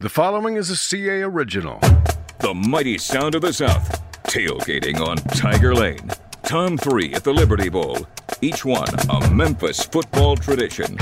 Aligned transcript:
The 0.00 0.08
following 0.08 0.56
is 0.56 0.70
a 0.70 0.76
CA 0.76 1.22
original. 1.22 1.78
The 2.40 2.52
mighty 2.52 2.98
sound 2.98 3.36
of 3.36 3.42
the 3.42 3.52
South. 3.52 4.02
Tailgating 4.24 4.98
on 5.00 5.16
Tiger 5.16 5.72
Lane. 5.72 6.10
Tom 6.42 6.76
3 6.76 7.14
at 7.14 7.22
the 7.22 7.32
Liberty 7.32 7.68
Bowl. 7.68 8.04
Each 8.42 8.64
one 8.64 8.88
a 9.08 9.30
Memphis 9.30 9.84
football 9.84 10.36
tradition. 10.36 10.96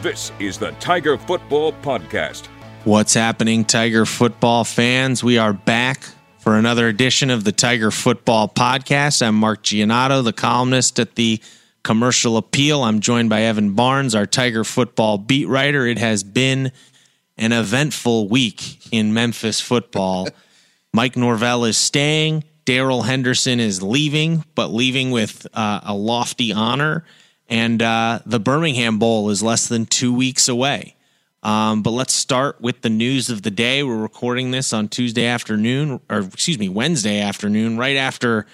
This 0.00 0.32
is 0.40 0.56
the 0.58 0.74
Tiger 0.80 1.18
Football 1.18 1.74
Podcast. 1.74 2.46
What's 2.84 3.12
happening, 3.12 3.62
Tiger 3.64 4.06
football 4.06 4.64
fans? 4.64 5.22
We 5.22 5.36
are 5.36 5.52
back 5.52 6.02
for 6.38 6.56
another 6.56 6.88
edition 6.88 7.28
of 7.28 7.44
the 7.44 7.52
Tiger 7.52 7.90
Football 7.90 8.48
Podcast. 8.48 9.20
I'm 9.24 9.34
Mark 9.34 9.62
Giannotto, 9.62 10.24
the 10.24 10.32
columnist 10.32 10.98
at 10.98 11.16
the 11.16 11.42
Commercial 11.84 12.38
Appeal. 12.38 12.82
I'm 12.82 13.00
joined 13.00 13.28
by 13.28 13.42
Evan 13.42 13.74
Barnes, 13.74 14.14
our 14.14 14.26
Tiger 14.26 14.64
football 14.64 15.18
beat 15.18 15.46
writer. 15.46 15.86
It 15.86 15.98
has 15.98 16.24
been 16.24 16.72
an 17.38 17.52
eventful 17.52 18.28
week 18.28 18.78
in 18.92 19.12
Memphis 19.12 19.60
football. 19.60 20.28
Mike 20.92 21.16
Norvell 21.16 21.64
is 21.64 21.76
staying. 21.76 22.44
Darrell 22.64 23.02
Henderson 23.02 23.60
is 23.60 23.82
leaving, 23.82 24.44
but 24.54 24.68
leaving 24.68 25.10
with 25.10 25.46
uh, 25.54 25.80
a 25.84 25.94
lofty 25.94 26.52
honor. 26.52 27.04
And 27.48 27.80
uh, 27.80 28.20
the 28.26 28.40
Birmingham 28.40 28.98
Bowl 28.98 29.30
is 29.30 29.42
less 29.42 29.68
than 29.68 29.86
two 29.86 30.12
weeks 30.12 30.48
away. 30.48 30.96
Um, 31.42 31.82
but 31.82 31.92
let's 31.92 32.12
start 32.12 32.60
with 32.60 32.80
the 32.80 32.90
news 32.90 33.30
of 33.30 33.42
the 33.42 33.52
day. 33.52 33.84
We're 33.84 33.96
recording 33.96 34.50
this 34.50 34.72
on 34.72 34.88
Tuesday 34.88 35.26
afternoon, 35.26 36.00
or 36.10 36.18
excuse 36.18 36.58
me, 36.58 36.68
Wednesday 36.68 37.20
afternoon, 37.20 37.78
right 37.78 37.96
after 37.96 38.46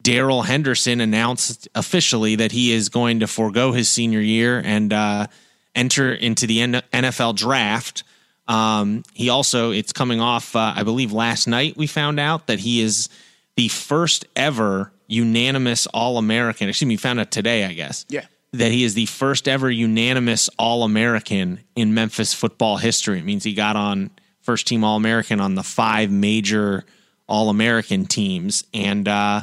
Darrell 0.00 0.42
Henderson 0.42 1.02
announced 1.02 1.68
officially 1.74 2.36
that 2.36 2.52
he 2.52 2.72
is 2.72 2.88
going 2.88 3.20
to 3.20 3.26
forego 3.26 3.72
his 3.72 3.90
senior 3.90 4.20
year 4.20 4.62
and 4.64 4.92
uh, 4.94 5.26
enter 5.74 6.10
into 6.12 6.46
the 6.46 6.58
NFL 6.58 7.36
draft. 7.36 8.04
Um, 8.48 9.02
he 9.12 9.28
also, 9.28 9.70
it's 9.70 9.92
coming 9.92 10.20
off, 10.20 10.56
uh, 10.56 10.72
I 10.74 10.82
believe 10.82 11.12
last 11.12 11.46
night 11.46 11.76
we 11.76 11.86
found 11.86 12.18
out 12.18 12.46
that 12.46 12.58
he 12.58 12.80
is 12.80 13.10
the 13.56 13.68
first 13.68 14.24
ever 14.34 14.90
unanimous 15.06 15.86
All 15.88 16.16
American. 16.16 16.68
Excuse 16.68 16.88
me, 16.88 16.96
found 16.96 17.20
out 17.20 17.30
today, 17.30 17.64
I 17.64 17.74
guess. 17.74 18.06
Yeah. 18.08 18.24
That 18.54 18.72
he 18.72 18.84
is 18.84 18.94
the 18.94 19.04
first 19.06 19.48
ever 19.48 19.70
unanimous 19.70 20.48
All 20.58 20.82
American 20.82 21.60
in 21.76 21.92
Memphis 21.92 22.32
football 22.32 22.78
history. 22.78 23.18
It 23.18 23.24
means 23.24 23.44
he 23.44 23.52
got 23.52 23.76
on 23.76 24.10
first 24.40 24.66
team 24.66 24.82
All 24.82 24.96
American 24.96 25.40
on 25.40 25.54
the 25.54 25.62
five 25.62 26.10
major 26.10 26.84
All 27.28 27.50
American 27.50 28.06
teams. 28.06 28.64
And 28.72 29.06
uh, 29.06 29.42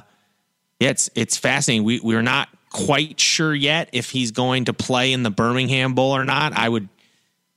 yeah, 0.79 0.89
it's, 0.89 1.11
it's 1.13 1.37
fascinating. 1.37 1.83
We, 1.83 1.99
we're 1.99 2.23
not 2.23 2.49
quite 2.71 3.19
sure 3.19 3.53
yet 3.53 3.89
if 3.93 4.09
he's 4.09 4.31
going 4.31 4.65
to 4.65 4.73
play 4.73 5.13
in 5.13 5.21
the 5.21 5.29
Birmingham 5.29 5.93
Bowl 5.93 6.15
or 6.15 6.25
not. 6.25 6.53
I 6.53 6.67
would 6.67 6.89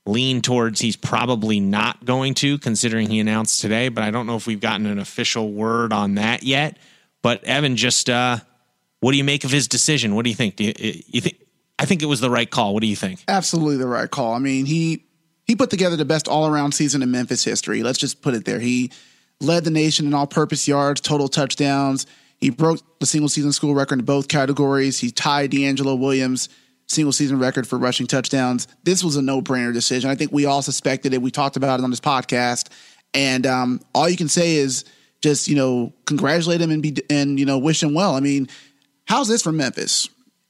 lean 0.09 0.41
towards 0.41 0.79
he's 0.79 0.95
probably 0.95 1.59
not 1.59 2.05
going 2.05 2.33
to, 2.35 2.57
considering 2.57 3.09
he 3.09 3.19
announced 3.19 3.61
today. 3.61 3.89
But 3.89 4.03
I 4.03 4.11
don't 4.11 4.27
know 4.27 4.35
if 4.35 4.47
we've 4.47 4.59
gotten 4.59 4.85
an 4.85 4.99
official 4.99 5.51
word 5.51 5.93
on 5.93 6.15
that 6.15 6.43
yet. 6.43 6.77
But 7.21 7.43
Evan, 7.43 7.75
just 7.75 8.09
uh, 8.09 8.37
what 8.99 9.11
do 9.11 9.17
you 9.17 9.23
make 9.23 9.43
of 9.43 9.51
his 9.51 9.67
decision? 9.67 10.15
What 10.15 10.23
do 10.23 10.29
you 10.29 10.35
think? 10.35 10.55
Do 10.55 10.65
you, 10.65 10.73
you 10.77 11.21
think? 11.21 11.37
I 11.77 11.85
think 11.85 12.01
it 12.01 12.07
was 12.07 12.19
the 12.19 12.29
right 12.29 12.49
call. 12.49 12.73
What 12.73 12.81
do 12.81 12.87
you 12.87 12.95
think? 12.95 13.23
Absolutely 13.27 13.77
the 13.77 13.87
right 13.87 14.09
call. 14.09 14.33
I 14.33 14.39
mean, 14.39 14.65
he 14.65 15.05
he 15.45 15.55
put 15.55 15.69
together 15.69 15.95
the 15.95 16.05
best 16.05 16.27
all 16.27 16.47
around 16.47 16.73
season 16.73 17.01
in 17.01 17.11
Memphis 17.11 17.43
history. 17.43 17.83
Let's 17.83 17.99
just 17.99 18.21
put 18.21 18.33
it 18.33 18.45
there. 18.45 18.59
He 18.59 18.91
led 19.41 19.63
the 19.63 19.71
nation 19.71 20.05
in 20.05 20.13
all 20.13 20.27
purpose 20.27 20.67
yards, 20.67 21.01
total 21.01 21.27
touchdowns. 21.27 22.05
He 22.37 22.49
broke 22.49 22.79
the 22.99 23.05
single 23.05 23.29
season 23.29 23.51
school 23.51 23.73
record 23.73 23.99
in 23.99 24.05
both 24.05 24.27
categories. 24.27 24.99
He 24.99 25.11
tied 25.11 25.51
DeAngelo 25.51 25.97
Williams 25.97 26.49
single 26.89 27.13
season 27.13 27.39
record 27.39 27.67
for 27.67 27.77
rushing 27.77 28.07
touchdowns. 28.07 28.67
This 28.83 29.03
was 29.03 29.15
a 29.15 29.21
no 29.21 29.41
brainer 29.41 29.73
decision. 29.73 30.09
I 30.09 30.15
think 30.15 30.31
we 30.31 30.45
all 30.45 30.61
suspected 30.61 31.13
it. 31.13 31.21
We 31.21 31.31
talked 31.31 31.55
about 31.55 31.79
it 31.79 31.83
on 31.83 31.89
this 31.89 31.99
podcast, 31.99 32.69
and 33.13 33.45
um, 33.45 33.81
all 33.93 34.09
you 34.09 34.17
can 34.17 34.27
say 34.27 34.55
is 34.55 34.85
just 35.21 35.47
you 35.47 35.55
know 35.55 35.93
congratulate 36.05 36.61
him 36.61 36.71
and 36.71 36.81
be 36.81 36.97
and 37.09 37.39
you 37.39 37.45
know 37.45 37.57
wish 37.57 37.81
him 37.81 37.93
well. 37.93 38.15
I 38.15 38.19
mean, 38.19 38.49
how's 39.05 39.27
this 39.27 39.43
for 39.43 39.51
Memphis? 39.51 40.09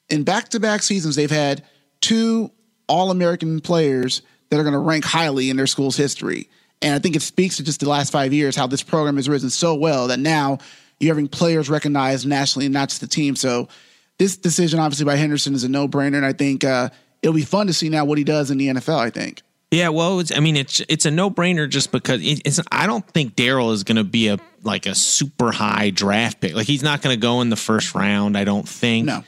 In 0.10 0.24
back 0.24 0.50
to 0.50 0.60
back 0.60 0.82
seasons, 0.82 1.16
they've 1.16 1.30
had 1.30 1.64
two 2.02 2.52
All 2.88 3.12
American 3.12 3.60
players 3.60 4.22
that 4.50 4.60
are 4.60 4.64
going 4.64 4.74
to 4.74 4.80
rank 4.80 5.06
highly 5.06 5.50
in 5.50 5.58
their 5.58 5.68
school's 5.68 5.96
history. 5.96 6.50
And 6.82 6.94
I 6.94 7.00
think 7.00 7.16
it 7.16 7.22
speaks 7.22 7.58
to 7.58 7.64
just 7.64 7.82
the 7.82 7.90
last 7.90 8.12
five 8.12 8.34
years 8.34 8.56
how 8.56 8.66
this 8.66 8.82
program 8.82 9.18
has 9.18 9.28
risen 9.28 9.50
so 9.50 9.76
well 9.76 10.08
that 10.08 10.20
now 10.20 10.60
you're 11.00 11.14
having 11.14 11.28
players 11.28 11.70
recognized 11.70 12.26
nationally 12.26 12.66
and 12.66 12.74
not 12.74 12.90
just 12.90 13.02
the 13.02 13.08
team. 13.08 13.36
So 13.36 13.68
this 14.20 14.38
decision, 14.38 14.80
obviously, 14.80 15.06
by 15.06 15.16
Henderson 15.16 15.56
is 15.56 15.64
a 15.64 15.70
no 15.70 15.88
brainer, 15.88 16.18
and 16.18 16.26
I 16.26 16.34
think 16.34 16.64
uh, 16.64 16.90
it'll 17.24 17.34
be 17.34 17.44
fun 17.44 17.68
to 17.68 17.74
see 17.74 17.90
now 17.90 18.06
what 18.06 18.18
he 18.18 18.24
does 18.24 18.52
in 18.52 18.58
the 18.58 18.68
NFL. 18.68 19.00
I 19.00 19.10
think. 19.10 19.42
Yeah, 19.72 19.90
well, 19.90 20.22
I 20.36 20.40
mean, 20.40 20.56
it's 20.56 20.82
it's 20.90 21.06
a 21.06 21.12
no 21.12 21.32
brainer 21.32 21.68
just 21.70 21.92
because 21.92 22.22
it's. 22.24 22.60
I 22.72 22.86
don't 22.86 23.08
think 23.08 23.36
Darrell 23.36 23.72
is 23.72 23.84
going 23.84 23.96
to 23.96 24.04
be 24.04 24.28
a 24.28 24.38
like 24.64 24.86
a 24.86 24.94
super 24.94 25.52
high 25.52 25.90
draft 25.90 26.42
pick. 26.42 26.54
Like 26.54 26.68
he's 26.68 26.84
not 26.84 27.02
going 27.02 27.16
to 27.16 27.20
go 27.20 27.42
in 27.42 27.50
the 27.50 27.56
first 27.56 27.96
round. 27.96 28.38
I 28.38 28.44
don't 28.44 28.68
think. 28.68 29.06
No. 29.06 29.24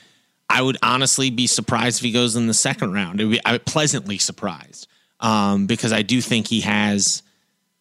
I 0.50 0.62
would 0.62 0.78
honestly 0.84 1.30
be 1.30 1.48
surprised 1.48 2.00
if 2.00 2.04
he 2.04 2.12
goes 2.12 2.36
in 2.36 2.48
the 2.48 2.54
second 2.54 2.92
round. 2.92 3.22
I'd 3.22 3.30
be, 3.30 3.40
I'm 3.46 3.62
pleasantly 3.62 4.18
surprised 4.18 4.86
um, 5.22 5.66
because 5.66 5.94
I 5.94 6.02
do 6.02 6.20
think 6.20 6.48
he 6.48 6.60
has 6.62 7.24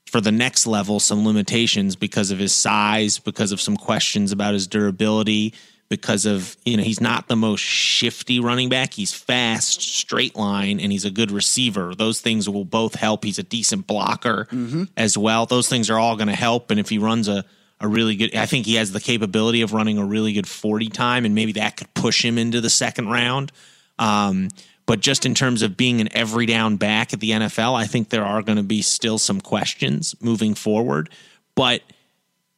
for 0.06 0.21
the 0.21 0.31
next 0.31 0.69
level 0.69 1.00
some 1.00 1.27
limitations 1.27 1.97
because 1.97 2.31
of 2.31 2.38
his 2.38 2.54
size, 2.54 3.19
because 3.19 3.50
of 3.50 3.60
some 3.60 3.77
questions 3.77 4.31
about 4.31 4.54
his 4.54 4.69
durability, 4.69 5.53
because 5.91 6.25
of 6.25 6.56
you 6.65 6.77
know 6.77 6.83
he's 6.83 7.01
not 7.01 7.28
the 7.28 7.37
most 7.37 7.61
shifty 7.61 8.41
running 8.41 8.71
back. 8.71 8.95
He's 8.95 9.12
fast, 9.12 9.83
straight 9.83 10.37
line, 10.37 10.81
and 10.81 10.91
he's 10.91 11.05
a 11.05 11.11
good 11.11 11.31
receiver. 11.31 11.95
Those 11.95 12.21
things 12.21 12.49
will 12.49 12.65
both 12.65 12.95
help. 12.95 13.25
He's 13.25 13.39
a 13.39 13.43
decent 13.43 13.87
blocker 13.87 14.47
mm-hmm. 14.51 14.84
as 14.97 15.19
well. 15.19 15.45
Those 15.45 15.69
things 15.69 15.91
are 15.91 15.99
all 15.99 16.17
going 16.17 16.28
to 16.28 16.34
help. 16.34 16.71
And 16.71 16.81
if 16.81 16.89
he 16.89 16.97
runs 16.97 17.28
a 17.28 17.45
a 17.81 17.89
really 17.89 18.15
good, 18.15 18.34
I 18.34 18.47
think 18.47 18.67
he 18.67 18.77
has 18.77 18.93
the 18.93 19.01
capability 19.01 19.62
of 19.62 19.73
running 19.73 19.99
a 19.99 20.05
really 20.05 20.33
good 20.33 20.49
forty 20.49 20.89
time, 20.89 21.27
and 21.27 21.34
maybe 21.34 21.53
that 21.53 21.77
could 21.77 21.93
push 21.93 22.25
him 22.25 22.39
into 22.39 22.61
the 22.61 22.71
second 22.71 23.09
round. 23.09 23.53
Um, 23.99 24.49
but 24.87 25.01
just 25.01 25.27
in 25.27 25.34
terms 25.34 25.62
of 25.62 25.77
being 25.77 26.01
an 26.01 26.09
every 26.12 26.47
down 26.47 26.77
back 26.77 27.12
at 27.12 27.21
the 27.21 27.31
NFL, 27.31 27.75
I 27.75 27.87
think 27.87 28.09
there 28.09 28.25
are 28.25 28.43
going 28.43 28.57
to 28.57 28.65
be 28.65 28.81
still 28.83 29.19
some 29.19 29.41
questions 29.41 30.15
moving 30.21 30.55
forward. 30.55 31.11
But 31.55 31.83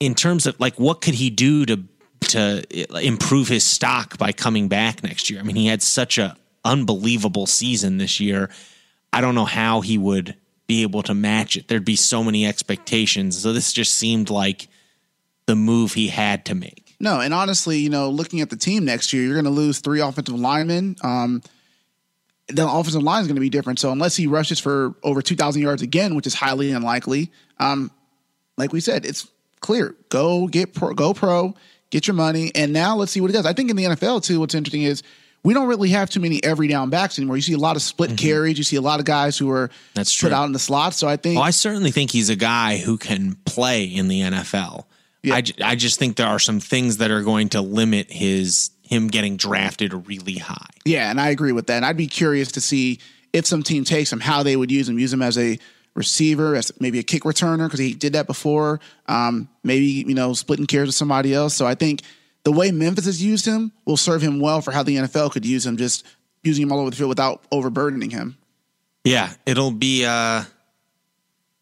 in 0.02 0.14
terms 0.16 0.46
of 0.46 0.58
like 0.58 0.78
what 0.80 1.00
could 1.00 1.14
he 1.14 1.30
do 1.30 1.64
to 1.64 1.76
to 2.22 2.64
improve 3.04 3.48
his 3.48 3.64
stock 3.64 4.18
by 4.18 4.32
coming 4.32 4.68
back 4.68 5.02
next 5.02 5.30
year. 5.30 5.40
I 5.40 5.42
mean, 5.42 5.56
he 5.56 5.66
had 5.66 5.82
such 5.82 6.18
a 6.18 6.36
unbelievable 6.64 7.46
season 7.46 7.98
this 7.98 8.20
year. 8.20 8.50
I 9.12 9.20
don't 9.20 9.34
know 9.34 9.44
how 9.44 9.80
he 9.80 9.98
would 9.98 10.36
be 10.66 10.82
able 10.82 11.02
to 11.02 11.14
match 11.14 11.56
it. 11.56 11.68
There'd 11.68 11.84
be 11.84 11.96
so 11.96 12.22
many 12.22 12.46
expectations. 12.46 13.38
So 13.38 13.52
this 13.52 13.72
just 13.72 13.94
seemed 13.94 14.30
like 14.30 14.68
the 15.46 15.56
move 15.56 15.92
he 15.92 16.08
had 16.08 16.44
to 16.46 16.54
make. 16.54 16.94
No, 17.00 17.20
and 17.20 17.34
honestly, 17.34 17.78
you 17.78 17.90
know, 17.90 18.08
looking 18.08 18.40
at 18.40 18.50
the 18.50 18.56
team 18.56 18.84
next 18.84 19.12
year, 19.12 19.24
you're 19.24 19.34
going 19.34 19.44
to 19.44 19.50
lose 19.50 19.80
three 19.80 20.00
offensive 20.00 20.38
linemen. 20.38 20.96
Um, 21.02 21.42
the 22.46 22.68
offensive 22.68 23.02
line 23.02 23.22
is 23.22 23.26
going 23.26 23.36
to 23.36 23.40
be 23.40 23.50
different. 23.50 23.80
So 23.80 23.90
unless 23.90 24.16
he 24.16 24.26
rushes 24.26 24.60
for 24.60 24.94
over 25.02 25.20
2,000 25.20 25.60
yards 25.60 25.82
again, 25.82 26.14
which 26.14 26.26
is 26.26 26.34
highly 26.34 26.70
unlikely, 26.70 27.32
um, 27.58 27.90
like 28.56 28.72
we 28.72 28.80
said, 28.80 29.04
it's 29.04 29.28
clear. 29.60 29.96
Go 30.10 30.46
get 30.46 30.74
pro, 30.74 30.94
go 30.94 31.12
pro 31.12 31.54
get 31.92 32.08
your 32.08 32.14
money, 32.14 32.50
and 32.56 32.72
now 32.72 32.96
let's 32.96 33.12
see 33.12 33.20
what 33.20 33.30
it 33.30 33.34
does. 33.34 33.46
I 33.46 33.52
think 33.52 33.70
in 33.70 33.76
the 33.76 33.84
NFL 33.84 34.24
too, 34.24 34.40
what's 34.40 34.56
interesting 34.56 34.82
is 34.82 35.04
we 35.44 35.54
don't 35.54 35.68
really 35.68 35.90
have 35.90 36.10
too 36.10 36.20
many 36.20 36.42
every 36.42 36.66
down 36.66 36.90
backs 36.90 37.18
anymore. 37.18 37.36
You 37.36 37.42
see 37.42 37.52
a 37.52 37.58
lot 37.58 37.76
of 37.76 37.82
split 37.82 38.10
mm-hmm. 38.10 38.16
carries. 38.16 38.58
You 38.58 38.64
see 38.64 38.76
a 38.76 38.80
lot 38.80 38.98
of 38.98 39.06
guys 39.06 39.38
who 39.38 39.50
are 39.50 39.70
That's 39.94 40.12
true. 40.12 40.28
put 40.28 40.34
out 40.34 40.46
in 40.46 40.52
the 40.52 40.58
slot. 40.58 40.94
So 40.94 41.06
I 41.06 41.16
think. 41.16 41.36
Well, 41.36 41.44
I 41.44 41.50
certainly 41.50 41.92
think 41.92 42.10
he's 42.10 42.30
a 42.30 42.36
guy 42.36 42.78
who 42.78 42.96
can 42.96 43.36
play 43.44 43.84
in 43.84 44.08
the 44.08 44.20
NFL. 44.22 44.86
Yeah. 45.22 45.36
I, 45.36 45.42
I 45.62 45.76
just 45.76 46.00
think 46.00 46.16
there 46.16 46.26
are 46.26 46.40
some 46.40 46.58
things 46.58 46.96
that 46.96 47.12
are 47.12 47.22
going 47.22 47.50
to 47.50 47.60
limit 47.60 48.10
his 48.10 48.70
him 48.82 49.08
getting 49.08 49.36
drafted 49.36 49.94
really 50.06 50.34
high. 50.34 50.68
Yeah, 50.84 51.10
and 51.10 51.20
I 51.20 51.28
agree 51.28 51.52
with 51.52 51.68
that. 51.68 51.76
And 51.76 51.84
I'd 51.86 51.96
be 51.96 52.08
curious 52.08 52.52
to 52.52 52.60
see 52.60 52.98
if 53.32 53.46
some 53.46 53.62
team 53.62 53.84
takes 53.84 54.12
him, 54.12 54.20
how 54.20 54.42
they 54.42 54.56
would 54.56 54.70
use 54.70 54.88
him, 54.88 54.98
use 54.98 55.12
him 55.12 55.22
as 55.22 55.38
a 55.38 55.58
receiver, 55.94 56.54
as 56.56 56.72
maybe 56.80 56.98
a 56.98 57.02
kick 57.02 57.22
returner 57.22 57.66
because 57.66 57.80
he 57.80 57.94
did 57.94 58.14
that 58.14 58.26
before. 58.26 58.80
Um, 59.06 59.48
maybe 59.62 59.84
you 59.84 60.14
know 60.14 60.32
splitting 60.32 60.66
carries 60.66 60.88
with 60.88 60.94
somebody 60.94 61.34
else. 61.34 61.54
So 61.54 61.66
I 61.66 61.74
think 61.74 62.02
the 62.44 62.52
way 62.52 62.70
Memphis 62.70 63.06
has 63.06 63.22
used 63.22 63.46
him 63.46 63.72
will 63.84 63.96
serve 63.96 64.22
him 64.22 64.40
well 64.40 64.60
for 64.60 64.72
how 64.72 64.82
the 64.82 64.96
NFL 64.96 65.32
could 65.32 65.46
use 65.46 65.66
him, 65.66 65.76
just 65.76 66.04
using 66.42 66.62
him 66.62 66.72
all 66.72 66.80
over 66.80 66.90
the 66.90 66.96
field 66.96 67.08
without 67.08 67.42
overburdening 67.52 68.10
him. 68.10 68.36
Yeah, 69.04 69.32
it'll 69.46 69.72
be 69.72 70.04
uh, 70.04 70.44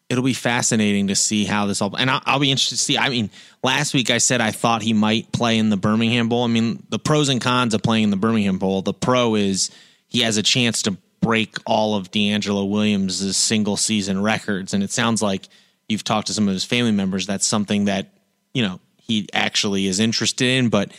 it'll 0.09 0.23
be 0.23 0.33
fascinating 0.33 1.07
to 1.07 1.15
see 1.15 1.45
how 1.45 1.65
this 1.65 1.81
all. 1.81 1.95
And 1.95 2.09
I'll, 2.09 2.21
I'll, 2.25 2.39
be 2.39 2.51
interested 2.51 2.75
to 2.75 2.81
see. 2.81 2.97
I 2.97 3.09
mean, 3.09 3.29
last 3.63 3.93
week 3.93 4.09
I 4.09 4.17
said 4.17 4.41
I 4.41 4.51
thought 4.51 4.81
he 4.81 4.93
might 4.93 5.31
play 5.31 5.57
in 5.57 5.69
the 5.69 5.77
Birmingham 5.77 6.29
Bowl. 6.29 6.43
I 6.43 6.47
mean, 6.47 6.85
the 6.89 6.99
pros 6.99 7.29
and 7.29 7.41
cons 7.41 7.73
of 7.73 7.81
playing 7.81 8.05
in 8.05 8.09
the 8.09 8.17
Birmingham 8.17 8.57
Bowl. 8.57 8.81
The 8.81 8.93
pro 8.93 9.35
is 9.35 9.71
he 10.07 10.21
has 10.21 10.37
a 10.37 10.43
chance 10.43 10.81
to 10.83 10.97
break 11.21 11.55
all 11.65 11.95
of 11.95 12.11
DeAngelo 12.11 12.69
Williams' 12.69 13.35
single 13.37 13.77
season 13.77 14.21
records, 14.21 14.73
and 14.73 14.83
it 14.83 14.91
sounds 14.91 15.21
like 15.21 15.47
you've 15.87 16.03
talked 16.03 16.27
to 16.27 16.33
some 16.33 16.47
of 16.47 16.53
his 16.53 16.63
family 16.63 16.91
members. 16.91 17.25
That's 17.27 17.47
something 17.47 17.85
that 17.85 18.13
you 18.53 18.63
know 18.63 18.79
he 18.97 19.27
actually 19.33 19.87
is 19.87 19.99
interested 19.99 20.47
in, 20.47 20.69
but. 20.69 20.91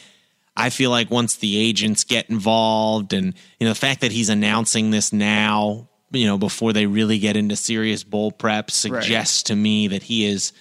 I 0.55 0.69
feel 0.69 0.91
like 0.91 1.11
once 1.11 1.37
the 1.37 1.57
agents 1.57 2.05
get 2.05 2.29
involved 2.29 3.15
and 3.15 3.33
you 3.59 3.67
know 3.67 3.71
the 3.71 3.75
fact 3.75 4.03
that 4.03 4.13
he's 4.13 4.29
announcing 4.29 4.91
this 4.91 5.11
now 5.11 5.89
you 6.13 6.27
know, 6.27 6.39
before 6.39 6.73
they 6.73 6.87
really 6.87 7.19
get 7.19 7.37
into 7.37 7.57
serious 7.57 8.05
bowl 8.05 8.31
prep 8.31 8.71
suggests 8.71 9.43
right. 9.43 9.47
to 9.47 9.57
me 9.57 9.89
that 9.89 10.03
he 10.03 10.27
is 10.27 10.53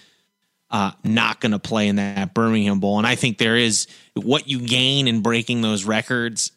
uh, 0.69 0.91
not 1.03 1.41
going 1.41 1.51
to 1.51 1.59
play 1.59 1.87
in 1.87 1.97
that 1.97 2.33
Birmingham 2.33 2.79
Bowl. 2.79 2.97
And 2.97 3.05
I 3.05 3.15
think 3.15 3.37
there 3.37 3.57
is 3.57 3.87
what 4.13 4.47
you 4.47 4.61
gain 4.61 5.07
in 5.07 5.21
breaking 5.21 5.61
those 5.61 5.83
records 5.83 6.51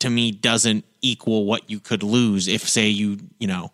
to 0.00 0.10
me 0.10 0.30
doesn't 0.32 0.84
equal 1.02 1.46
what 1.46 1.70
you 1.70 1.80
could 1.80 2.02
lose 2.02 2.48
if, 2.48 2.68
say, 2.68 2.88
you, 2.88 3.18
you 3.38 3.46
know, 3.46 3.72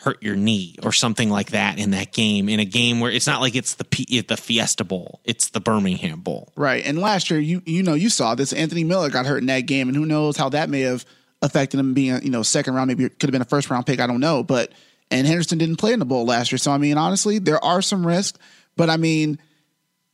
hurt 0.00 0.22
your 0.22 0.36
knee 0.36 0.76
or 0.84 0.92
something 0.92 1.28
like 1.28 1.50
that 1.50 1.78
in 1.78 1.90
that 1.90 2.12
game 2.12 2.48
in 2.48 2.60
a 2.60 2.64
game 2.64 3.00
where 3.00 3.10
it's 3.10 3.26
not 3.26 3.40
like 3.40 3.56
it's 3.56 3.74
the 3.74 3.84
P, 3.84 4.20
the 4.20 4.36
Fiesta 4.36 4.84
Bowl 4.84 5.20
it's 5.24 5.50
the 5.50 5.58
Birmingham 5.58 6.20
Bowl 6.20 6.52
right 6.54 6.86
and 6.86 7.00
last 7.00 7.30
year 7.30 7.40
you 7.40 7.62
you 7.66 7.82
know 7.82 7.94
you 7.94 8.08
saw 8.08 8.36
this 8.36 8.52
Anthony 8.52 8.84
Miller 8.84 9.10
got 9.10 9.26
hurt 9.26 9.38
in 9.38 9.46
that 9.46 9.62
game 9.62 9.88
and 9.88 9.96
who 9.96 10.06
knows 10.06 10.36
how 10.36 10.50
that 10.50 10.70
may 10.70 10.82
have 10.82 11.04
affected 11.42 11.78
him 11.78 11.94
being, 11.94 12.22
you 12.22 12.30
know, 12.30 12.42
second 12.42 12.74
round, 12.74 12.88
maybe 12.88 13.08
could 13.08 13.28
have 13.28 13.32
been 13.32 13.42
a 13.42 13.46
first 13.46 13.70
round 13.70 13.86
pick. 13.86 14.00
I 14.00 14.06
don't 14.06 14.20
know. 14.20 14.42
But, 14.42 14.72
and 15.10 15.26
Henderson 15.26 15.58
didn't 15.58 15.76
play 15.76 15.92
in 15.92 15.98
the 15.98 16.04
bowl 16.04 16.26
last 16.26 16.52
year. 16.52 16.58
So, 16.58 16.70
I 16.70 16.78
mean, 16.78 16.98
honestly, 16.98 17.38
there 17.38 17.62
are 17.64 17.82
some 17.82 18.06
risks. 18.06 18.38
But 18.76 18.90
I 18.90 18.96
mean, 18.96 19.38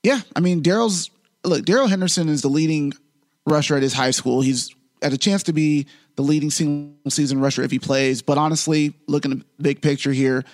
yeah, 0.02 0.20
I 0.34 0.40
mean, 0.40 0.62
Darrell's 0.62 1.10
look, 1.44 1.64
Darrell 1.64 1.88
Henderson 1.88 2.28
is 2.28 2.42
the 2.42 2.48
leading 2.48 2.92
rusher 3.46 3.76
at 3.76 3.82
his 3.82 3.92
high 3.92 4.12
school. 4.12 4.40
He's 4.40 4.74
had 5.04 5.12
a 5.12 5.18
chance 5.18 5.44
to 5.44 5.52
be 5.52 5.86
the 6.16 6.22
leading 6.22 6.50
single 6.50 7.10
season 7.10 7.40
rusher 7.40 7.62
if 7.62 7.70
he 7.70 7.78
plays. 7.78 8.22
But 8.22 8.38
honestly, 8.38 8.94
looking 9.06 9.32
at 9.32 9.38
the 9.38 9.44
big 9.60 9.82
picture 9.82 10.12
here, 10.12 10.44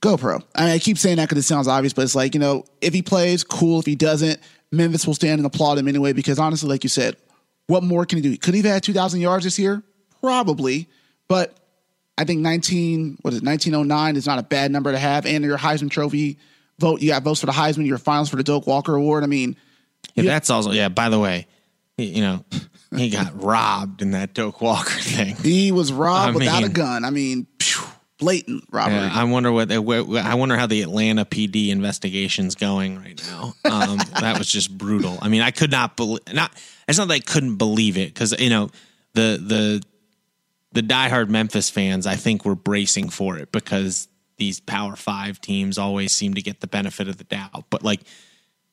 GoPro. 0.00 0.42
I 0.54 0.64
mean, 0.64 0.70
I 0.70 0.78
keep 0.78 0.98
saying 0.98 1.16
that 1.16 1.28
because 1.28 1.44
it 1.44 1.46
sounds 1.46 1.68
obvious, 1.68 1.92
but 1.92 2.02
it's 2.02 2.14
like, 2.14 2.34
you 2.34 2.40
know, 2.40 2.64
if 2.80 2.92
he 2.94 3.02
plays, 3.02 3.44
cool. 3.44 3.78
If 3.78 3.86
he 3.86 3.94
doesn't, 3.94 4.40
Memphis 4.70 5.06
will 5.06 5.14
stand 5.14 5.38
and 5.38 5.46
applaud 5.46 5.78
him 5.78 5.86
anyway, 5.86 6.12
because 6.12 6.38
honestly, 6.38 6.68
like 6.68 6.82
you 6.82 6.88
said, 6.88 7.16
what 7.66 7.82
more 7.82 8.04
can 8.04 8.16
he 8.18 8.22
do? 8.22 8.36
Could 8.36 8.54
he 8.54 8.62
have 8.62 8.72
had 8.72 8.82
2,000 8.82 9.20
yards 9.20 9.44
this 9.44 9.58
year? 9.58 9.82
Probably. 10.20 10.88
But 11.28 11.56
I 12.18 12.24
think 12.24 12.40
19, 12.40 13.18
what 13.22 13.32
is 13.32 13.40
it, 13.40 13.44
1909 13.44 14.16
is 14.16 14.26
not 14.26 14.38
a 14.38 14.42
bad 14.42 14.70
number 14.70 14.90
to 14.90 14.98
have. 14.98 15.24
And 15.24 15.44
your 15.44 15.56
Heisman 15.58 15.90
Trophy 15.90 16.38
vote, 16.78 17.00
you 17.00 17.10
got 17.10 17.22
votes 17.22 17.40
for 17.40 17.46
the 17.46 17.52
Heisman, 17.52 17.86
your 17.86 17.98
finals 17.98 18.28
for 18.28 18.36
the 18.36 18.42
Doak 18.42 18.66
Walker 18.66 18.94
Award. 18.94 19.22
I 19.22 19.26
mean, 19.26 19.56
yeah, 20.14 20.24
that's 20.24 20.50
also, 20.50 20.72
yeah, 20.72 20.88
by 20.88 21.08
the 21.08 21.18
way, 21.18 21.46
you 21.98 22.22
know, 22.22 22.44
he 22.96 23.10
got 23.10 23.42
robbed 23.42 24.02
in 24.02 24.12
that 24.12 24.34
Doak 24.34 24.60
Walker 24.60 24.90
thing. 25.00 25.36
He 25.36 25.72
was 25.72 25.92
robbed 25.92 26.34
I 26.34 26.38
without 26.38 26.62
mean, 26.62 26.70
a 26.70 26.74
gun. 26.74 27.04
I 27.04 27.10
mean, 27.10 27.46
phew, 27.60 27.84
blatant 28.18 28.64
robbery. 28.70 28.96
Yeah, 28.96 29.10
I 29.12 29.24
wonder 29.24 29.50
what 29.50 29.70
I 29.70 29.78
wonder 30.34 30.56
how 30.56 30.66
the 30.66 30.82
Atlanta 30.82 31.24
PD 31.24 31.68
investigation's 31.68 32.54
going 32.54 32.98
right 32.98 33.20
now. 33.26 33.54
Um, 33.64 33.98
that 34.20 34.38
was 34.38 34.50
just 34.50 34.76
brutal. 34.76 35.18
I 35.20 35.28
mean, 35.28 35.42
I 35.42 35.50
could 35.50 35.70
not 35.70 35.96
believe 35.96 36.20
not 36.32 36.52
it's 36.88 36.98
not 36.98 37.08
that 37.08 37.14
I 37.14 37.20
couldn't 37.20 37.56
believe 37.56 37.96
it 37.96 38.14
because 38.14 38.38
you 38.40 38.50
know 38.50 38.70
the 39.14 39.40
the 39.42 39.82
the 40.72 40.82
diehard 40.82 41.28
Memphis 41.28 41.68
fans 41.68 42.06
I 42.06 42.16
think 42.16 42.44
were 42.44 42.54
bracing 42.54 43.10
for 43.10 43.36
it 43.38 43.52
because 43.52 44.08
these 44.38 44.60
Power 44.60 44.96
Five 44.96 45.40
teams 45.40 45.76
always 45.76 46.12
seem 46.12 46.34
to 46.34 46.42
get 46.42 46.60
the 46.60 46.66
benefit 46.66 47.08
of 47.08 47.18
the 47.18 47.24
doubt. 47.24 47.64
But 47.70 47.82
like 47.82 48.00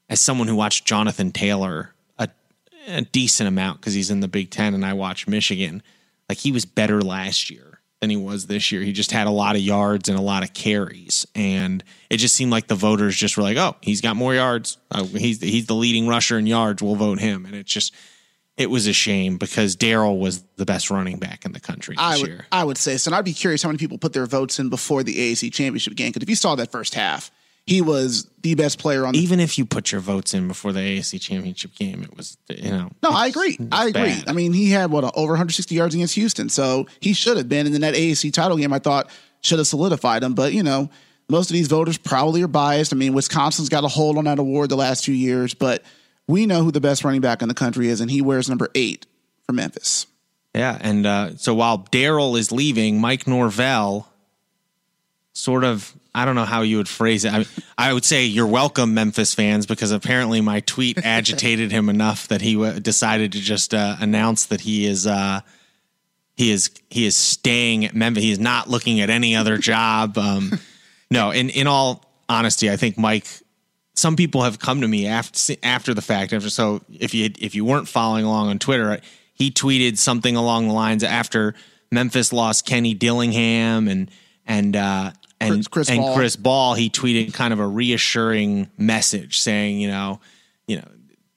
as 0.09 0.21
someone 0.21 0.47
who 0.47 0.55
watched 0.55 0.85
Jonathan 0.85 1.31
Taylor 1.31 1.93
a, 2.89 3.01
decent 3.01 3.47
amount 3.47 3.79
because 3.79 3.93
he's 3.93 4.11
in 4.11 4.19
the 4.19 4.27
Big 4.27 4.51
Ten 4.51 4.73
and 4.73 4.85
I 4.85 4.93
watch 4.93 5.27
Michigan, 5.27 5.83
like 6.27 6.37
he 6.37 6.51
was 6.51 6.65
better 6.65 7.01
last 7.01 7.49
year 7.49 7.79
than 8.01 8.09
he 8.09 8.17
was 8.17 8.47
this 8.47 8.71
year. 8.71 8.81
He 8.81 8.93
just 8.93 9.11
had 9.11 9.27
a 9.27 9.31
lot 9.31 9.55
of 9.55 9.61
yards 9.61 10.09
and 10.09 10.17
a 10.17 10.21
lot 10.21 10.43
of 10.43 10.53
carries, 10.53 11.25
and 11.35 11.83
it 12.09 12.17
just 12.17 12.35
seemed 12.35 12.51
like 12.51 12.67
the 12.67 12.75
voters 12.75 13.15
just 13.15 13.37
were 13.37 13.43
like, 13.43 13.57
"Oh, 13.57 13.75
he's 13.81 14.01
got 14.01 14.15
more 14.15 14.33
yards. 14.33 14.77
Uh, 14.91 15.03
he's 15.03 15.41
he's 15.41 15.67
the 15.67 15.75
leading 15.75 16.07
rusher 16.07 16.37
in 16.37 16.47
yards. 16.47 16.81
We'll 16.81 16.95
vote 16.95 17.19
him." 17.19 17.45
And 17.45 17.55
it 17.55 17.65
just 17.65 17.93
it 18.59 18.69
was 18.69 18.87
a 18.87 18.93
shame 18.93 19.37
because 19.37 19.77
Darrell 19.77 20.19
was 20.19 20.43
the 20.57 20.65
best 20.65 20.91
running 20.91 21.17
back 21.17 21.45
in 21.45 21.53
the 21.53 21.61
country 21.61 21.95
this 21.95 22.03
I 22.03 22.17
would, 22.17 22.27
year. 22.27 22.45
I 22.51 22.63
would 22.65 22.77
say 22.77 22.97
so. 22.97 23.09
And 23.09 23.15
I'd 23.15 23.23
be 23.23 23.33
curious 23.33 23.63
how 23.63 23.69
many 23.69 23.77
people 23.77 23.97
put 23.97 24.11
their 24.11 24.25
votes 24.25 24.59
in 24.59 24.69
before 24.69 25.01
the 25.01 25.15
AAC 25.15 25.53
championship 25.53 25.95
game 25.95 26.09
because 26.09 26.23
if 26.23 26.29
you 26.29 26.35
saw 26.35 26.55
that 26.55 26.69
first 26.69 26.93
half, 26.93 27.31
he 27.69 27.81
was 27.81 28.27
the 28.41 28.55
best 28.55 28.79
player 28.79 29.05
on. 29.05 29.13
The- 29.13 29.19
Even 29.19 29.39
if 29.39 29.57
you 29.57 29.65
put 29.65 29.91
your 29.91 30.01
votes 30.01 30.33
in 30.33 30.47
before 30.47 30.71
the 30.73 30.79
AAC 30.79 31.19
championship 31.21 31.75
game, 31.75 32.03
it 32.03 32.15
was 32.17 32.37
you 32.49 32.71
know. 32.71 32.89
No, 33.03 33.09
I 33.09 33.27
agree. 33.27 33.57
I 33.71 33.87
agree. 33.87 34.01
Bad. 34.01 34.29
I 34.29 34.33
mean, 34.33 34.53
he 34.53 34.71
had 34.71 34.91
what 34.91 35.03
over 35.15 35.33
160 35.33 35.73
yards 35.75 35.95
against 35.95 36.15
Houston, 36.15 36.49
so 36.49 36.87
he 36.99 37.13
should 37.13 37.37
have 37.37 37.47
been. 37.49 37.65
And 37.65 37.73
then 37.73 37.81
that 37.81 37.93
AAC 37.95 38.31
title 38.33 38.57
game, 38.57 38.73
I 38.73 38.79
thought 38.79 39.09
should 39.41 39.59
have 39.59 39.67
solidified 39.67 40.23
him. 40.23 40.33
But 40.33 40.53
you 40.53 40.63
know, 40.63 40.89
most 41.29 41.49
of 41.49 41.53
these 41.53 41.67
voters 41.67 41.97
probably 41.97 42.41
are 42.41 42.47
biased. 42.47 42.91
I 42.93 42.95
mean, 42.95 43.13
Wisconsin's 43.13 43.69
got 43.69 43.83
a 43.83 43.87
hold 43.87 44.17
on 44.17 44.25
that 44.25 44.39
award 44.39 44.69
the 44.69 44.75
last 44.77 45.05
few 45.05 45.13
years, 45.15 45.53
but 45.53 45.83
we 46.27 46.45
know 46.45 46.63
who 46.63 46.71
the 46.71 46.81
best 46.81 47.03
running 47.03 47.21
back 47.21 47.41
in 47.41 47.47
the 47.47 47.53
country 47.55 47.87
is, 47.89 48.01
and 48.01 48.09
he 48.09 48.21
wears 48.21 48.49
number 48.49 48.69
eight 48.75 49.05
for 49.45 49.53
Memphis. 49.53 50.05
Yeah, 50.55 50.77
and 50.81 51.05
uh, 51.05 51.35
so 51.37 51.53
while 51.53 51.77
Darrell 51.91 52.35
is 52.35 52.51
leaving, 52.51 52.99
Mike 52.99 53.27
Norvell 53.27 54.07
sort 55.33 55.63
of 55.63 55.95
I 56.13 56.25
don't 56.25 56.35
know 56.35 56.45
how 56.45 56.61
you 56.63 56.77
would 56.77 56.89
phrase 56.89 57.23
it. 57.23 57.33
I, 57.33 57.45
I, 57.77 57.93
would 57.93 58.03
say 58.03 58.25
you're 58.25 58.47
welcome, 58.47 58.93
Memphis 58.93 59.33
fans, 59.33 59.65
because 59.65 59.91
apparently 59.91 60.41
my 60.41 60.59
tweet 60.61 60.97
agitated 61.03 61.71
him 61.71 61.87
enough 61.87 62.27
that 62.29 62.41
he 62.41 62.55
w- 62.55 62.79
decided 62.79 63.31
to 63.33 63.39
just 63.39 63.73
uh, 63.73 63.95
announce 63.99 64.47
that 64.47 64.61
he 64.61 64.85
is 64.85 65.05
uh, 65.05 65.41
he 66.35 66.51
is 66.51 66.71
he 66.89 67.05
is 67.05 67.15
staying 67.15 67.85
at 67.85 67.93
Memphis. 67.93 68.23
He's 68.23 68.39
not 68.39 68.69
looking 68.69 69.01
at 69.01 69.09
any 69.09 69.35
other 69.35 69.57
job. 69.59 70.17
Um, 70.17 70.59
no, 71.11 71.31
in 71.31 71.49
in 71.49 71.67
all 71.67 72.05
honesty, 72.27 72.69
I 72.69 72.77
think 72.77 72.97
Mike. 72.97 73.27
Some 73.95 74.15
people 74.15 74.43
have 74.43 74.59
come 74.59 74.79
to 74.81 74.87
me 74.87 75.07
after 75.07 75.55
after 75.61 75.93
the 75.93 76.01
fact. 76.01 76.31
After 76.31 76.49
so, 76.49 76.81
if 76.89 77.13
you 77.13 77.29
if 77.39 77.53
you 77.53 77.65
weren't 77.65 77.87
following 77.87 78.25
along 78.25 78.47
on 78.47 78.57
Twitter, 78.57 78.99
he 79.33 79.51
tweeted 79.51 79.97
something 79.97 80.35
along 80.35 80.67
the 80.67 80.73
lines 80.73 81.03
after 81.03 81.53
Memphis 81.91 82.31
lost 82.31 82.65
Kenny 82.65 82.93
Dillingham 82.93 83.87
and 83.87 84.09
and 84.49 84.75
uh, 84.75 85.11
and 85.39 85.69
Chris, 85.69 85.89
and 85.89 85.99
Ball. 85.99 86.15
Chris 86.15 86.35
Ball, 86.35 86.73
he 86.73 86.89
tweeted 86.89 87.33
kind 87.33 87.53
of 87.53 87.59
a 87.59 87.67
reassuring 87.67 88.69
message 88.77 89.39
saying, 89.39 89.79
you 89.79 89.87
know, 89.87 90.19
you 90.67 90.77
know, 90.77 90.87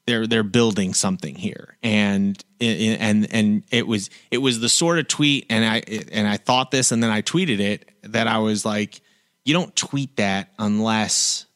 they're 0.06 0.26
they're 0.26 0.42
building 0.42 0.94
something 0.94 1.37
here, 1.37 1.76
and 1.82 2.42
and 2.60 3.32
and 3.32 3.62
it 3.70 3.87
was 3.87 4.10
it 4.30 4.38
was 4.38 4.58
the 4.58 4.68
sort 4.68 4.98
of 4.98 5.06
tweet, 5.06 5.46
and 5.50 5.64
I 5.64 5.82
and 6.10 6.26
I 6.26 6.38
thought 6.38 6.72
this, 6.72 6.90
and 6.90 7.02
then 7.02 7.10
I 7.10 7.22
tweeted 7.22 7.60
it 7.60 7.88
that 8.02 8.26
I 8.26 8.38
was 8.38 8.64
like, 8.64 9.00
you 9.44 9.54
don't 9.54 9.76
tweet 9.76 10.16
that 10.16 10.52
unless 10.58 11.46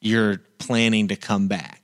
you're 0.00 0.38
planning 0.58 1.08
to 1.08 1.16
come 1.16 1.48
back, 1.48 1.80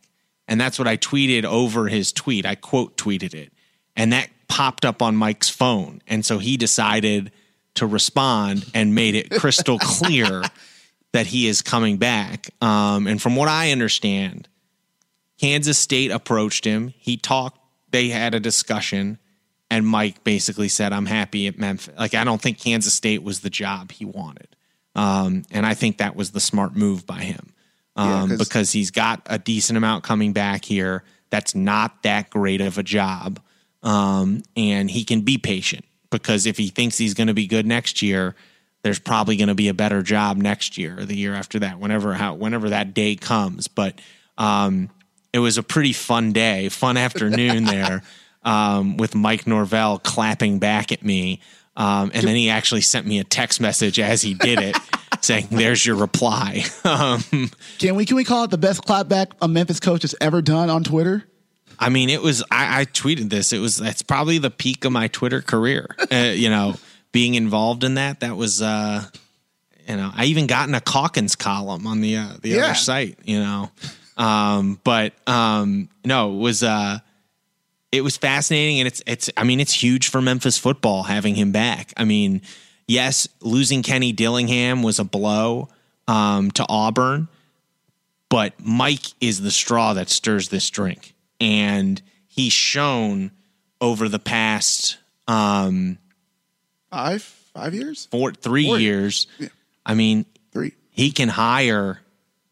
and 0.49 0.61
that's 0.61 0.79
what 0.79 0.89
I 0.89 0.97
tweeted 0.97 1.45
over 1.45 1.89
his 1.89 2.13
tweet. 2.13 2.45
I 2.45 2.57
quote 2.57 2.97
tweeted 2.97 3.33
it, 3.33 3.53
and 3.97 4.13
that 4.13 4.29
popped 4.49 4.85
up 4.85 5.01
on 5.01 5.15
Mike's 5.17 5.49
phone, 5.49 6.03
and 6.09 6.27
so 6.27 6.39
he 6.39 6.57
decided 6.59 7.31
to 7.75 7.87
respond 7.87 8.67
and 8.75 8.95
made 8.95 9.15
it 9.15 9.31
crystal 9.31 9.79
clear 9.81 10.43
that 11.13 11.27
he 11.27 11.49
is 11.49 11.63
coming 11.63 11.97
back. 11.97 12.51
Um, 12.61 13.07
and 13.07 13.21
from 13.21 13.37
what 13.37 13.49
I 13.49 13.73
understand, 13.73 14.49
Kansas 15.41 15.79
State 15.79 16.11
approached 16.11 16.65
him. 16.65 16.95
He 16.99 17.17
talked, 17.17 17.59
they 17.91 18.09
had 18.09 18.35
a 18.35 18.41
discussion, 18.41 19.19
and 19.71 19.87
Mike 19.87 20.23
basically 20.25 20.69
said, 20.69 20.93
I'm 20.93 21.07
happy 21.07 21.47
at 21.47 21.59
Memphis. 21.59 21.95
Like, 21.99 22.15
I 22.15 22.25
don't 22.25 22.41
think 22.41 22.59
Kansas 22.59 22.95
State 22.95 23.23
was 23.23 23.41
the 23.41 23.51
job 23.51 23.93
he 23.93 24.05
wanted. 24.05 24.49
Um, 24.95 25.45
and 25.51 25.65
I 25.65 25.75
think 25.75 25.99
that 25.99 26.17
was 26.17 26.33
the 26.33 26.41
smart 26.41 26.75
move 26.75 27.07
by 27.07 27.21
him 27.21 27.55
um, 27.97 28.31
yeah, 28.31 28.37
because 28.37 28.73
he's 28.73 28.91
got 28.91 29.23
a 29.27 29.39
decent 29.39 29.77
amount 29.77 30.05
coming 30.05 30.33
back 30.33 30.65
here. 30.65 31.05
That's 31.31 31.55
not 31.55 32.03
that 32.03 32.31
great 32.31 32.61
of 32.61 32.77
a 32.79 32.83
job. 32.83 33.41
Um, 33.83 34.43
and 34.57 34.91
he 34.91 35.05
can 35.05 35.23
be 35.23 35.39
patient 35.39 35.85
because 36.11 36.47
if 36.47 36.57
he 36.57 36.69
thinks 36.69 36.99
he's 36.99 37.15
going 37.15 37.29
to 37.29 37.35
be 37.35 37.47
good 37.47 37.67
next 37.67 38.03
year, 38.03 38.35
there's 38.83 38.99
probably 38.99 39.37
going 39.37 39.49
to 39.49 39.55
be 39.55 39.69
a 39.69 39.75
better 39.75 40.03
job 40.03 40.37
next 40.37 40.79
year 40.79 40.99
or 40.99 41.05
the 41.05 41.17
year 41.17 41.35
after 41.35 41.59
that, 41.61 41.79
whenever 41.79 42.15
how 42.15 42.35
whenever 42.35 42.71
that 42.71 42.95
day 42.95 43.17
comes. 43.17 43.69
But 43.69 44.01
um, 44.39 44.91
it 45.33 45.39
was 45.39 45.59
a 45.59 45.63
pretty 45.63 45.93
fun 45.93 46.33
day, 46.33 46.69
fun 46.69 46.97
afternoon 46.97 47.65
there 47.65 48.03
um, 48.43 48.97
with 48.97 49.15
Mike 49.15 49.47
Norvell 49.47 49.99
clapping 49.99 50.59
back 50.59 50.93
at 50.93 51.05
me. 51.05 51.41
Um, 51.77 52.11
and 52.13 52.27
then 52.27 52.37
he 52.37 52.51
actually 52.51 52.81
sent 52.81 53.07
me 53.07 53.21
a 53.21 53.25
text 53.25 53.61
message 53.61 53.99
as 53.99 54.23
he 54.23 54.35
did 54.35 54.59
it, 54.59 54.77
saying, 55.21 55.49
"There's 55.51 55.85
your 55.85 55.97
reply." 55.97 56.65
Um, 56.85 57.51
can 57.79 57.95
we 57.95 58.05
can 58.05 58.17
we 58.17 58.25
call 58.25 58.45
it 58.45 58.51
the 58.51 58.59
best 58.59 58.85
clapback 58.85 59.33
a 59.41 59.47
Memphis 59.47 59.81
coach 59.81 60.03
has 60.03 60.15
ever 60.21 60.43
done 60.43 60.69
on 60.71 60.83
Twitter? 60.83 61.25
I 61.81 61.89
mean, 61.89 62.11
it 62.11 62.21
was. 62.23 62.43
I, 62.51 62.83
I 62.83 62.85
tweeted 62.85 63.31
this. 63.31 63.53
It 63.53 63.59
was. 63.59 63.79
That's 63.79 64.03
probably 64.03 64.39
the 64.39 64.51
peak 64.51 64.85
of 64.85 64.93
my 64.93 65.09
Twitter 65.09 65.41
career. 65.43 65.97
Uh, 66.13 66.33
you 66.35 66.51
know, 66.51 66.75
being 67.13 67.35
involved 67.35 67.83
in 67.85 67.95
that. 67.95 68.21
That 68.21 68.37
was. 68.37 68.61
uh 68.63 69.05
you 69.89 69.97
know, 69.97 70.13
I 70.15 70.27
even 70.27 70.47
got 70.47 70.69
in 70.69 70.75
a 70.77 70.81
Calkins 70.81 71.35
column 71.35 71.85
on 71.87 72.01
the 72.01 72.17
uh, 72.17 72.35
the 72.43 72.51
Yeah. 72.51 72.65
other 72.67 72.75
site, 72.75 73.19
you 73.25 73.41
know. 73.41 73.71
Um, 74.17 74.79
but 74.85 75.15
um, 75.27 75.89
no, 76.05 76.33
it 76.35 76.39
was 76.39 76.63
uh, 76.63 76.99
it 77.91 78.03
was 78.03 78.17
fascinating, 78.17 78.79
and 78.81 78.87
it's 78.87 79.03
it's. 79.07 79.31
I 79.37 79.43
mean, 79.45 79.59
it's 79.59 79.73
huge 79.83 80.09
for 80.09 80.21
Memphis 80.21 80.59
football 80.59 81.05
having 81.05 81.35
him 81.35 81.51
back. 81.51 81.93
I 81.97 82.05
mean, 82.05 82.43
yes, 82.87 83.27
losing 83.41 83.83
Kenny 83.83 84.13
Dillingham 84.13 84.83
was 84.85 84.99
a 85.01 85.05
blow 85.05 85.69
um, 86.07 86.51
to 86.53 86.67
Auburn, 86.69 87.27
but 88.29 88.53
Mike 88.61 89.07
is 89.21 89.41
the 89.41 89.51
straw 89.51 89.95
that 89.95 90.09
stirs 90.11 90.51
this 90.51 90.69
drink, 90.71 91.15
and 91.41 92.01
he's 92.29 92.53
shown 92.53 93.31
over 93.81 94.09
the 94.09 94.19
past 94.19 94.99
um, 95.27 95.99
Five, 96.91 97.23
five 97.23 97.73
years, 97.75 98.07
four, 98.11 98.33
three 98.33 98.67
Four. 98.67 98.79
years. 98.81 99.27
I 99.87 99.95
mean, 99.95 100.27
three. 100.53 100.73
he 100.91 101.13
can 101.13 101.29
hire 101.29 102.01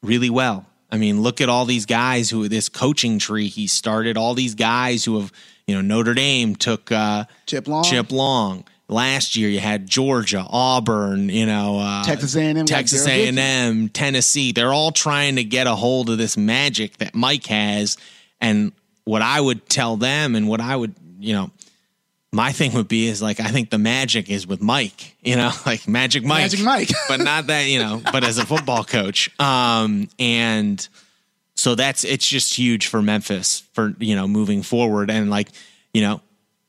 really 0.02 0.30
well. 0.30 0.64
I 0.90 0.96
mean, 0.96 1.22
look 1.22 1.40
at 1.40 1.48
all 1.48 1.64
these 1.64 1.86
guys 1.86 2.30
who 2.30 2.48
this 2.48 2.68
coaching 2.68 3.18
tree 3.18 3.48
he 3.48 3.66
started. 3.66 4.16
All 4.16 4.34
these 4.34 4.54
guys 4.54 5.04
who 5.04 5.18
have, 5.20 5.32
you 5.66 5.74
know, 5.74 5.80
Notre 5.82 6.14
Dame 6.14 6.54
took 6.56 6.90
uh, 6.92 7.24
Chip 7.46 7.66
Long. 7.66 7.82
Chip 7.84 8.12
Long. 8.12 8.64
Last 8.88 9.36
year, 9.36 9.50
you 9.50 9.60
had 9.60 9.86
Georgia, 9.86 10.46
Auburn, 10.48 11.28
you 11.28 11.44
know, 11.44 11.78
uh, 11.78 12.04
Texas 12.04 12.34
A&M, 12.36 12.64
Texas 12.64 13.06
A&M, 13.06 13.90
Tennessee. 13.90 14.52
They're 14.52 14.72
all 14.72 14.92
trying 14.92 15.36
to 15.36 15.44
get 15.44 15.66
a 15.66 15.74
hold 15.74 16.08
of 16.08 16.16
this 16.16 16.38
magic 16.38 16.96
that 16.98 17.14
Mike 17.14 17.44
has. 17.46 17.98
And 18.40 18.72
what 19.08 19.22
I 19.22 19.40
would 19.40 19.66
tell 19.70 19.96
them, 19.96 20.34
and 20.34 20.46
what 20.46 20.60
I 20.60 20.76
would, 20.76 20.94
you 21.18 21.32
know, 21.32 21.50
my 22.30 22.52
thing 22.52 22.74
would 22.74 22.88
be 22.88 23.08
is 23.08 23.22
like 23.22 23.40
I 23.40 23.48
think 23.48 23.70
the 23.70 23.78
magic 23.78 24.28
is 24.28 24.46
with 24.46 24.60
Mike, 24.60 25.16
you 25.22 25.34
know, 25.34 25.50
like 25.66 25.88
Magic 25.88 26.24
Mike, 26.24 26.42
Magic 26.42 26.60
Mike. 26.62 26.90
but 27.08 27.20
not 27.20 27.46
that 27.46 27.62
you 27.62 27.78
know, 27.78 28.02
but 28.12 28.22
as 28.22 28.36
a 28.36 28.44
football 28.44 28.84
coach, 28.84 29.30
um, 29.40 30.10
and 30.18 30.86
so 31.56 31.74
that's 31.74 32.04
it's 32.04 32.28
just 32.28 32.54
huge 32.54 32.86
for 32.88 33.00
Memphis 33.00 33.60
for 33.72 33.94
you 33.98 34.14
know 34.14 34.28
moving 34.28 34.62
forward, 34.62 35.10
and 35.10 35.30
like 35.30 35.48
you 35.94 36.02
know, 36.02 36.20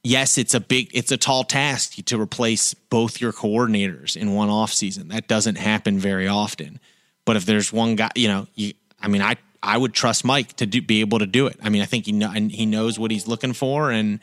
yes, 0.05 0.37
it's 0.37 0.53
a 0.53 0.61
big, 0.61 0.91
it's 0.93 1.11
a 1.11 1.17
tall 1.17 1.43
task 1.43 1.95
to 2.05 2.19
replace 2.19 2.73
both 2.73 3.19
your 3.19 3.33
coordinators 3.33 4.15
in 4.15 4.33
one 4.33 4.49
off 4.49 4.71
season. 4.71 5.09
That 5.09 5.27
doesn't 5.27 5.57
happen 5.57 5.99
very 5.99 6.29
often, 6.29 6.79
but 7.25 7.35
if 7.35 7.45
there's 7.45 7.73
one 7.73 7.97
guy, 7.97 8.11
you 8.15 8.29
know, 8.29 8.47
you, 8.55 8.75
I 9.01 9.09
mean, 9.09 9.21
I 9.21 9.35
I 9.61 9.77
would 9.77 9.93
trust 9.93 10.23
Mike 10.23 10.53
to 10.57 10.65
do, 10.65 10.81
be 10.81 11.01
able 11.01 11.19
to 11.19 11.25
do 11.25 11.47
it. 11.47 11.57
I 11.61 11.69
mean, 11.69 11.81
I 11.81 11.85
think 11.85 12.05
he 12.05 12.11
know, 12.11 12.31
and 12.33 12.51
he 12.51 12.65
knows 12.65 12.97
what 12.97 13.11
he's 13.11 13.27
looking 13.27 13.53
for, 13.53 13.91
and 13.91 14.19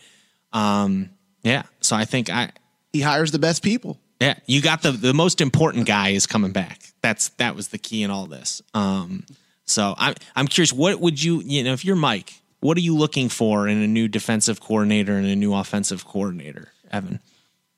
um, 0.52 1.10
yeah, 1.42 1.64
so 1.80 1.94
I 1.96 2.04
think 2.04 2.30
I 2.30 2.50
He 2.92 3.00
hires 3.02 3.32
the 3.32 3.38
best 3.38 3.62
people. 3.62 3.98
yeah, 4.20 4.34
you 4.46 4.62
got 4.62 4.82
the 4.82 4.92
the 4.92 5.12
most 5.14 5.40
important 5.40 5.86
guy 5.86 6.10
is 6.10 6.26
coming 6.26 6.52
back. 6.52 6.80
That's 7.02 7.28
that 7.36 7.54
was 7.54 7.68
the 7.68 7.78
key 7.78 8.02
in 8.02 8.10
all 8.10 8.26
this. 8.26 8.62
Um, 8.74 9.24
so 9.64 9.94
I'm 9.98 10.14
I'm 10.34 10.46
curious, 10.46 10.72
what 10.72 11.00
would 11.00 11.22
you 11.22 11.42
you 11.44 11.62
know 11.64 11.72
if 11.72 11.84
you're 11.84 11.96
Mike, 11.96 12.40
what 12.60 12.76
are 12.78 12.80
you 12.80 12.96
looking 12.96 13.28
for 13.28 13.68
in 13.68 13.78
a 13.82 13.86
new 13.86 14.08
defensive 14.08 14.60
coordinator 14.60 15.16
and 15.16 15.26
a 15.26 15.36
new 15.36 15.54
offensive 15.54 16.06
coordinator, 16.06 16.72
Evan? 16.90 17.20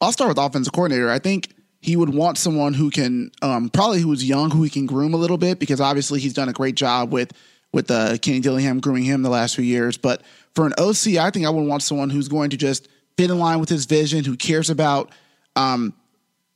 I'll 0.00 0.12
start 0.12 0.28
with 0.28 0.38
offensive 0.38 0.72
coordinator. 0.72 1.10
I 1.10 1.18
think 1.18 1.48
he 1.80 1.96
would 1.96 2.12
want 2.12 2.38
someone 2.38 2.74
who 2.74 2.90
can 2.90 3.30
um, 3.42 3.68
probably 3.68 4.00
who's 4.00 4.28
young, 4.28 4.50
who 4.50 4.62
he 4.62 4.70
can 4.70 4.86
groom 4.86 5.14
a 5.14 5.16
little 5.16 5.38
bit 5.38 5.58
because 5.58 5.80
obviously 5.80 6.20
he's 6.20 6.34
done 6.34 6.48
a 6.48 6.52
great 6.52 6.74
job 6.74 7.12
with 7.12 7.32
with 7.72 7.90
uh, 7.90 8.16
Kenny 8.18 8.40
Dillingham 8.40 8.80
grooming 8.80 9.04
him 9.04 9.22
the 9.22 9.28
last 9.28 9.54
few 9.54 9.64
years. 9.64 9.98
But 9.98 10.22
for 10.54 10.66
an 10.66 10.72
OC, 10.78 11.18
I 11.18 11.30
think 11.30 11.46
I 11.46 11.50
would 11.50 11.66
want 11.66 11.82
someone 11.82 12.10
who's 12.10 12.28
going 12.28 12.50
to 12.50 12.56
just 12.56 12.88
fit 13.16 13.30
in 13.30 13.38
line 13.38 13.60
with 13.60 13.68
his 13.68 13.84
vision, 13.84 14.24
who 14.24 14.36
cares 14.36 14.70
about 14.70 15.12
um, 15.54 15.92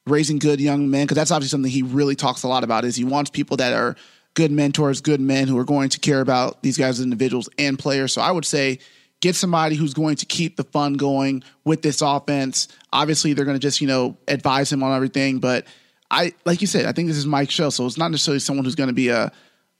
raising 0.06 0.38
good 0.38 0.60
young 0.60 0.90
men 0.90 1.04
because 1.04 1.16
that's 1.16 1.30
obviously 1.30 1.50
something 1.50 1.70
he 1.70 1.82
really 1.82 2.16
talks 2.16 2.42
a 2.42 2.48
lot 2.48 2.64
about. 2.64 2.84
Is 2.84 2.96
he 2.96 3.04
wants 3.04 3.30
people 3.30 3.58
that 3.58 3.74
are 3.74 3.96
good 4.34 4.50
mentors, 4.50 5.00
good 5.00 5.20
men 5.20 5.48
who 5.48 5.58
are 5.58 5.64
going 5.64 5.90
to 5.90 6.00
care 6.00 6.20
about 6.20 6.62
these 6.62 6.78
guys 6.78 6.98
as 6.98 7.04
individuals 7.04 7.48
and 7.58 7.78
players. 7.78 8.12
So 8.12 8.22
I 8.22 8.30
would 8.30 8.46
say 8.46 8.78
get 9.22 9.36
somebody 9.36 9.76
who's 9.76 9.94
going 9.94 10.16
to 10.16 10.26
keep 10.26 10.56
the 10.56 10.64
fun 10.64 10.94
going 10.94 11.42
with 11.64 11.80
this 11.80 12.02
offense. 12.02 12.68
Obviously, 12.92 13.32
they're 13.32 13.46
going 13.46 13.56
to 13.56 13.62
just 13.62 13.80
you 13.80 13.86
know 13.86 14.18
advise 14.28 14.70
him 14.70 14.82
on 14.82 14.94
everything, 14.94 15.38
but 15.38 15.66
I 16.10 16.34
like 16.44 16.60
you 16.60 16.66
said, 16.66 16.84
I 16.84 16.92
think 16.92 17.08
this 17.08 17.16
is 17.16 17.26
Mike's 17.26 17.54
show, 17.54 17.70
so 17.70 17.86
it's 17.86 17.96
not 17.96 18.10
necessarily 18.10 18.40
someone 18.40 18.66
who's 18.66 18.74
going 18.74 18.88
to 18.88 18.94
be 18.94 19.08
a 19.08 19.32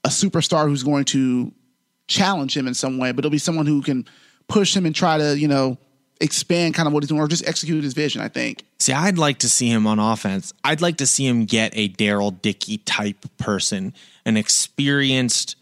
a 0.03 0.09
superstar 0.09 0.65
who's 0.65 0.83
going 0.83 1.05
to 1.05 1.53
challenge 2.07 2.57
him 2.57 2.67
in 2.67 2.73
some 2.73 2.97
way, 2.97 3.11
but 3.11 3.19
it'll 3.19 3.31
be 3.31 3.37
someone 3.37 3.67
who 3.67 3.81
can 3.81 4.05
push 4.47 4.75
him 4.75 4.85
and 4.85 4.95
try 4.95 5.17
to 5.17 5.37
you 5.37 5.47
know 5.47 5.77
expand 6.21 6.73
kind 6.73 6.87
of 6.87 6.93
what 6.93 7.03
he's 7.03 7.09
doing 7.09 7.21
or 7.21 7.27
just 7.27 7.47
execute 7.47 7.83
his 7.83 7.93
vision. 7.93 8.21
I 8.21 8.29
think. 8.29 8.63
See, 8.79 8.93
I'd 8.93 9.17
like 9.17 9.39
to 9.39 9.49
see 9.49 9.69
him 9.69 9.85
on 9.85 9.99
offense. 9.99 10.53
I'd 10.63 10.81
like 10.81 10.97
to 10.97 11.07
see 11.07 11.27
him 11.27 11.45
get 11.45 11.71
a 11.75 11.89
Darrell 11.89 12.31
Dickey 12.31 12.79
type 12.79 13.25
person, 13.37 13.93
an 14.25 14.37
experienced 14.37 15.55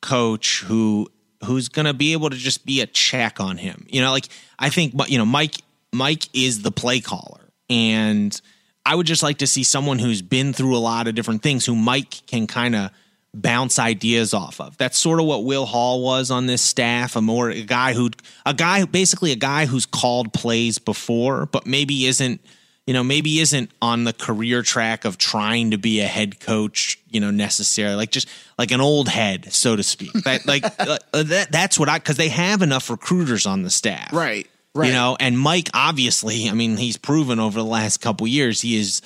coach 0.00 0.62
who 0.62 1.08
who's 1.44 1.68
going 1.68 1.86
to 1.86 1.94
be 1.94 2.12
able 2.12 2.30
to 2.30 2.36
just 2.36 2.66
be 2.66 2.80
a 2.80 2.86
check 2.86 3.40
on 3.40 3.56
him. 3.56 3.86
You 3.88 4.00
know, 4.00 4.10
like 4.10 4.28
I 4.58 4.70
think 4.70 4.94
you 5.08 5.18
know 5.18 5.26
Mike 5.26 5.56
Mike 5.92 6.28
is 6.34 6.62
the 6.62 6.70
play 6.70 7.00
caller 7.00 7.40
and 7.68 8.38
I 8.84 8.94
would 8.94 9.06
just 9.06 9.22
like 9.22 9.38
to 9.38 9.46
see 9.46 9.64
someone 9.64 9.98
who's 9.98 10.22
been 10.22 10.52
through 10.52 10.76
a 10.76 10.78
lot 10.78 11.08
of 11.08 11.14
different 11.14 11.42
things 11.42 11.66
who 11.66 11.74
Mike 11.74 12.26
can 12.26 12.46
kind 12.46 12.76
of 12.76 12.90
bounce 13.34 13.78
ideas 13.78 14.32
off 14.32 14.60
of. 14.60 14.76
That's 14.78 14.96
sort 14.96 15.20
of 15.20 15.26
what 15.26 15.44
Will 15.44 15.66
Hall 15.66 16.02
was 16.02 16.30
on 16.30 16.46
this 16.46 16.62
staff, 16.62 17.16
a 17.16 17.20
more 17.20 17.50
a 17.50 17.62
guy 17.62 17.92
who 17.92 18.10
a 18.44 18.54
guy 18.54 18.84
basically 18.84 19.32
a 19.32 19.36
guy 19.36 19.66
who's 19.66 19.86
called 19.86 20.32
plays 20.32 20.78
before 20.78 21.46
but 21.46 21.66
maybe 21.66 22.06
isn't 22.06 22.40
you 22.86 22.94
know, 22.94 23.02
maybe 23.02 23.40
isn't 23.40 23.70
on 23.82 24.04
the 24.04 24.12
career 24.12 24.62
track 24.62 25.04
of 25.04 25.18
trying 25.18 25.72
to 25.72 25.78
be 25.78 26.00
a 26.00 26.06
head 26.06 26.38
coach, 26.38 26.98
you 27.10 27.20
know, 27.20 27.32
necessarily 27.32 27.96
like 27.96 28.10
just 28.10 28.28
like 28.58 28.70
an 28.70 28.80
old 28.80 29.08
head, 29.08 29.52
so 29.52 29.74
to 29.74 29.82
speak. 29.82 30.12
That 30.24 30.46
like 30.46 30.64
uh, 30.64 30.98
that 31.12 31.48
that's 31.50 31.78
what 31.78 31.88
I 31.88 31.98
because 31.98 32.16
they 32.16 32.28
have 32.28 32.62
enough 32.62 32.88
recruiters 32.90 33.46
on 33.46 33.62
the 33.62 33.70
staff, 33.70 34.12
Right. 34.12 34.48
Right. 34.74 34.88
You 34.88 34.92
know, 34.92 35.16
and 35.18 35.38
Mike 35.38 35.70
obviously, 35.72 36.50
I 36.50 36.52
mean, 36.52 36.76
he's 36.76 36.98
proven 36.98 37.40
over 37.40 37.58
the 37.58 37.64
last 37.64 38.02
couple 38.02 38.26
years 38.26 38.60
he 38.60 38.76
is, 38.76 39.00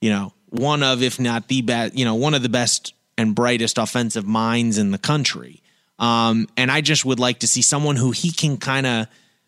you 0.00 0.08
know, 0.08 0.32
one 0.50 0.82
of 0.82 1.02
if 1.02 1.18
not 1.18 1.48
the 1.48 1.62
best, 1.62 1.94
you 1.96 2.04
know, 2.04 2.14
one 2.14 2.34
of 2.34 2.42
the 2.42 2.48
best 2.48 2.94
and 3.18 3.34
brightest 3.34 3.76
offensive 3.76 4.26
minds 4.26 4.78
in 4.78 4.92
the 4.92 4.98
country. 4.98 5.62
Um, 5.98 6.48
and 6.56 6.70
I 6.70 6.80
just 6.80 7.04
would 7.04 7.18
like 7.18 7.40
to 7.40 7.48
see 7.48 7.62
someone 7.62 7.96
who 7.96 8.10
he 8.12 8.30
can 8.30 8.56
kind 8.56 8.86
of 8.86 9.06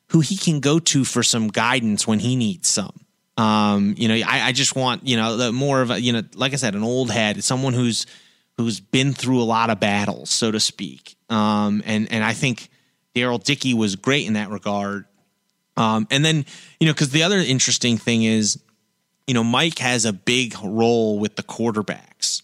who 0.09 0.21
he 0.21 0.37
can 0.37 0.61
go 0.61 0.79
to 0.79 1.05
for 1.05 1.23
some 1.23 1.49
guidance 1.49 2.07
when 2.07 2.19
he 2.19 2.35
needs 2.35 2.69
some. 2.69 3.01
Um, 3.39 3.95
you 3.97 4.09
know, 4.09 4.15
I, 4.15 4.49
I 4.49 4.53
just 4.53 4.75
want 4.75 5.07
you 5.07 5.17
know 5.17 5.37
the 5.37 5.53
more 5.53 5.81
of 5.81 5.91
a 5.93 6.01
you 6.01 6.13
know, 6.13 6.23
like 6.35 6.53
I 6.53 6.57
said, 6.57 6.75
an 6.75 6.83
old 6.83 7.11
head, 7.11 7.43
someone 7.45 7.73
who's 7.73 8.05
who's 8.57 8.81
been 8.81 9.15
through 9.15 9.41
a 9.41 9.45
lot 9.45 9.71
of 9.71 9.79
battles, 9.79 10.29
so 10.29 10.51
to 10.51 10.59
speak. 10.59 11.17
Um, 11.31 11.83
and 11.87 12.13
and 12.13 12.25
I 12.25 12.35
think 12.35 12.69
Darrell 13.15 13.39
Dickey 13.39 13.75
was 13.75 13.97
great 13.97 14.27
in 14.27 14.33
that 14.33 14.51
regard. 14.51 15.05
Um, 15.77 16.09
and 16.11 16.25
then 16.25 16.45
you 16.81 16.87
know, 16.89 16.93
because 16.93 17.11
the 17.11 17.23
other 17.23 17.39
interesting 17.39 17.97
thing 17.97 18.25
is, 18.25 18.61
you 19.29 19.35
know, 19.35 19.45
Mike 19.45 19.79
has 19.79 20.05
a 20.05 20.13
big 20.13 20.57
role 20.63 21.21
with 21.21 21.37
the 21.37 21.45
quarterbacks. 21.45 22.43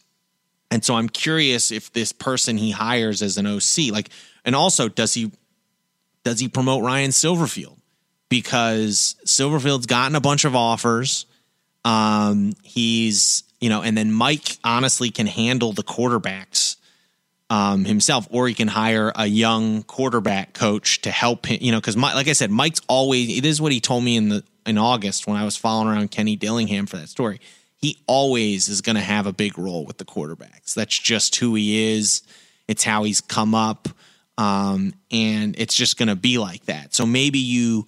And 0.71 0.85
so 0.85 0.95
I'm 0.95 1.09
curious 1.09 1.71
if 1.71 1.93
this 1.93 2.13
person 2.13 2.57
he 2.57 2.71
hires 2.71 3.23
as 3.23 3.37
an 3.37 3.47
OC, 3.47 3.93
like, 3.93 4.11
and 4.45 4.55
also 4.55 4.89
does 4.89 5.15
he 5.15 5.33
does 6.23 6.39
he 6.39 6.49
promote 6.49 6.85
Ryan 6.85 7.11
Silverfield? 7.11 7.79
Because 8.35 9.15
Silverfield's 9.25 9.87
gotten 9.87 10.17
a 10.17 10.21
bunch 10.21 10.45
of 10.45 10.57
offers. 10.57 11.27
Um, 11.85 12.55
he's 12.63 13.45
you 13.61 13.69
know, 13.69 13.83
and 13.83 13.97
then 13.97 14.13
Mike 14.13 14.59
honestly 14.63 15.11
can 15.11 15.27
handle 15.27 15.73
the 15.73 15.83
quarterbacks 15.83 16.77
um, 17.49 17.85
himself, 17.85 18.27
or 18.31 18.49
he 18.49 18.55
can 18.55 18.69
hire 18.69 19.13
a 19.15 19.27
young 19.27 19.83
quarterback 19.85 20.53
coach 20.53 21.01
to 21.03 21.11
help 21.11 21.47
him. 21.47 21.59
You 21.61 21.73
know, 21.73 21.79
because 21.79 21.97
like 21.97 22.29
I 22.29 22.33
said, 22.33 22.51
Mike's 22.51 22.81
always. 22.89 23.41
This 23.41 23.53
is 23.53 23.63
what 23.63 23.73
he 23.73 23.81
told 23.81 24.05
me 24.05 24.17
in 24.17 24.29
the 24.29 24.45
in 24.67 24.77
August 24.77 25.27
when 25.27 25.37
I 25.37 25.45
was 25.45 25.57
following 25.57 25.89
around 25.89 26.11
Kenny 26.11 26.37
Dillingham 26.37 26.87
for 26.87 26.97
that 26.97 27.09
story. 27.09 27.41
He 27.77 27.99
always 28.07 28.69
is 28.69 28.81
going 28.81 28.97
to 28.97 29.03
have 29.03 29.27
a 29.27 29.33
big 29.33 29.59
role 29.59 29.85
with 29.85 29.99
the 29.99 30.05
quarterbacks. 30.05 30.75
That's 30.75 30.99
just 30.99 31.37
who 31.37 31.55
he 31.55 31.95
is. 31.95 32.23
It's 32.67 32.83
how 32.83 33.05
he's 33.05 33.21
come 33.21 33.55
up, 33.55 33.89
um, 34.39 34.95
and 35.11 35.55
it's 35.59 35.75
just 35.75 35.99
going 35.99 36.09
to 36.09 36.17
be 36.17 36.39
like 36.39 36.65
that. 36.65 36.95
So 36.95 37.05
maybe 37.05 37.39
you, 37.39 37.87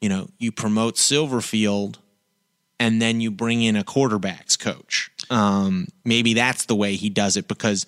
you 0.00 0.08
know, 0.08 0.28
you 0.38 0.52
promote 0.52 0.96
Silverfield, 0.96 1.96
and 2.80 3.02
then 3.02 3.20
you 3.20 3.30
bring 3.30 3.62
in 3.62 3.76
a 3.76 3.82
quarterbacks 3.84 4.58
coach. 4.58 5.10
Um, 5.30 5.88
maybe 6.04 6.34
that's 6.34 6.66
the 6.66 6.76
way 6.76 6.94
he 6.94 7.08
does 7.10 7.36
it 7.36 7.48
because, 7.48 7.86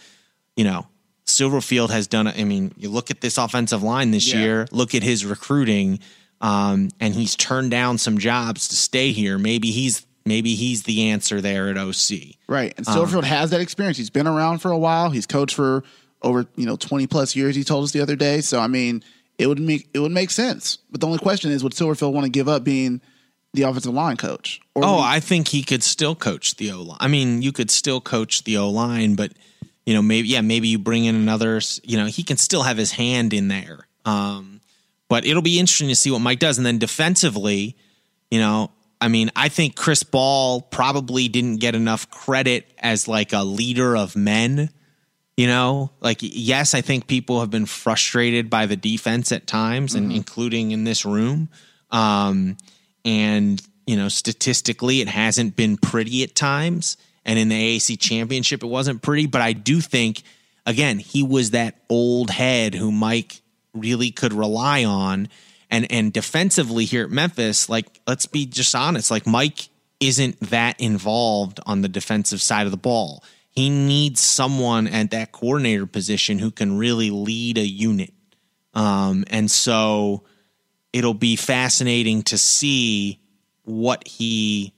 you 0.57 0.65
know, 0.65 0.87
Silverfield 1.27 1.91
has 1.91 2.07
done. 2.09 2.27
I 2.27 2.43
mean, 2.45 2.73
you 2.77 2.89
look 2.91 3.11
at 3.11 3.21
this 3.21 3.39
offensive 3.39 3.83
line 3.83 4.11
this 4.11 4.27
Yeah. 4.33 4.41
year. 4.41 4.69
Look 4.73 4.95
at 4.95 5.03
his 5.05 5.25
recruiting, 5.25 6.01
um, 6.41 6.89
and 6.99 7.15
he's 7.15 7.37
turned 7.37 7.71
down 7.71 7.99
some 7.99 8.19
jobs 8.19 8.67
to 8.69 8.77
stay 8.77 9.13
here. 9.13 9.39
Maybe 9.39 9.71
he's 9.71 10.05
maybe 10.27 10.55
he's 10.55 10.83
the 10.83 11.09
answer 11.11 11.41
there 11.41 11.71
at 11.71 11.79
OC. 11.79 12.37
Right. 12.47 12.75
And 12.77 12.85
Silverfield 12.85 13.25
has 13.25 13.51
that 13.51 13.61
experience. 13.61 13.97
He's 13.97 14.11
been 14.11 14.27
around 14.27 14.59
for 14.59 14.71
a 14.71 14.77
while. 14.79 15.11
He's 15.11 15.27
coached 15.27 15.55
for 15.57 15.83
over, 16.23 16.47
you 16.57 16.67
know, 16.67 16.77
20 16.77 17.07
plus 17.07 17.35
years, 17.35 17.57
he 17.57 17.65
told 17.65 17.85
us 17.85 17.93
the 17.93 18.01
other 18.03 18.17
day. 18.17 18.43
So 18.43 18.61
I 18.61 18.67
mean, 18.67 19.03
it 19.41 19.47
would 19.47 19.59
make 19.59 19.89
it 19.95 19.99
would 19.99 20.13
make 20.13 20.31
sense. 20.31 20.79
But 20.91 21.01
the 21.01 21.07
only 21.07 21.19
question 21.19 21.51
is 21.51 21.65
would 21.65 21.73
Silverfield 21.73 22.13
want 22.13 22.25
to 22.25 22.31
give 22.31 22.49
up 22.49 22.63
being 22.63 23.01
the 23.55 23.63
offensive 23.63 23.95
line 23.95 24.17
coach. 24.17 24.61
Or 24.75 24.85
oh, 24.85 25.01
I 25.01 25.21
think 25.21 25.49
he 25.49 25.63
could 25.63 25.83
still 25.83 26.15
coach 26.15 26.57
the 26.57 26.73
O 26.73 26.83
line. 26.83 26.99
I 27.01 27.09
mean, 27.09 27.43
you 27.43 27.53
could 27.53 27.71
still 27.71 28.01
coach 28.01 28.45
the 28.45 28.59
O 28.59 28.69
line, 28.69 29.15
but 29.15 29.33
you 29.87 29.95
know, 29.95 30.03
maybe 30.03 30.29
yeah, 30.29 30.43
maybe 30.43 30.69
you 30.69 30.79
bring 30.79 31.07
in 31.07 31.15
another. 31.15 31.61
You 31.83 31.97
know, 31.97 32.07
he 32.07 32.23
can 32.23 32.37
still 32.37 32.63
have 32.63 32.77
his 32.77 32.93
hand 32.93 33.33
in 33.33 33.49
there. 33.49 33.87
Um, 34.05 34.61
but 35.09 35.25
it'll 35.25 35.43
be 35.43 35.59
interesting 35.59 35.89
to 35.89 35.97
see 35.97 36.11
what 36.11 36.21
Mike 36.21 36.39
does, 36.39 36.59
and 36.59 36.67
then 36.67 36.79
defensively, 36.79 37.77
you 38.31 38.39
know, 38.39 38.71
I 39.01 39.09
mean, 39.09 39.31
I 39.35 39.49
think 39.49 39.75
Chris 39.75 40.03
Ball 40.03 40.61
probably 40.61 41.29
didn't 41.29 41.57
get 41.57 41.75
enough 41.75 42.11
credit 42.11 42.71
as 42.79 43.09
like 43.09 43.33
a 43.33 43.43
leader 43.43 43.97
of 43.97 44.15
men. 44.15 44.71
You 45.37 45.47
know, 45.47 45.91
like 46.01 46.19
yes, 46.21 46.75
I 46.75 46.83
think 46.83 47.07
people 47.07 47.41
have 47.41 47.51
been 47.51 47.67
frustrated 47.67 48.51
by 48.51 48.67
the 48.67 48.77
defense 48.77 49.33
at 49.33 49.47
times, 49.47 49.95
mm-hmm. 49.95 50.05
and 50.05 50.13
including 50.13 50.71
in 50.73 50.85
this 50.85 51.05
room. 51.05 51.49
Um, 51.91 52.57
and 53.05 53.63
you 53.87 53.97
know, 53.97 54.09
statistically, 54.09 55.01
it 55.01 55.09
hasn't 55.09 55.57
been 55.57 55.77
pretty 55.77 56.23
at 56.23 56.35
times. 56.35 56.97
And 57.25 57.39
in 57.39 57.49
the 57.49 57.77
AAC 57.77 57.99
championship, 57.99 58.63
it 58.63 58.67
wasn't 58.67 59.03
pretty. 59.03 59.27
But 59.27 59.41
I 59.41 59.53
do 59.53 59.81
think, 59.81 60.23
again, 60.65 60.99
he 60.99 61.23
was 61.23 61.51
that 61.51 61.77
old 61.89 62.31
head 62.31 62.75
who 62.75 62.93
Mike 62.93 63.41
really 63.73 64.11
could 64.11 64.33
rely 64.33 64.85
on 64.85 65.29
and 65.71 65.91
and 65.91 66.13
defensively 66.13 66.85
here 66.85 67.05
at 67.05 67.11
Memphis, 67.11 67.69
like 67.69 68.01
let's 68.07 68.27
be 68.27 68.45
just 68.47 68.75
honest, 68.75 69.11
like 69.11 69.27
Mike 69.27 69.69
isn't 70.01 70.41
that 70.41 70.81
involved 70.81 71.61
on 71.67 71.83
the 71.83 71.89
defensive 71.89 72.43
side 72.43 72.67
of 72.67 72.73
the 72.73 72.79
ball. 72.79 73.23
He 73.51 73.69
needs 73.69 74.21
someone 74.21 74.87
at 74.87 75.11
that 75.11 75.33
coordinator 75.33 75.87
position 75.87 76.39
who 76.39 76.51
can 76.51 76.79
really 76.79 77.11
lead 77.11 77.59
a 77.59 77.67
unit. 77.67 78.13
Um, 78.75 79.25
and 79.29 79.51
so 79.51 80.23
it'll 80.93 81.15
be 81.15 81.37
fascinating 81.37 82.23
to 82.25 82.39
see 82.39 83.21
what 83.65 84.07
he 84.07 84.73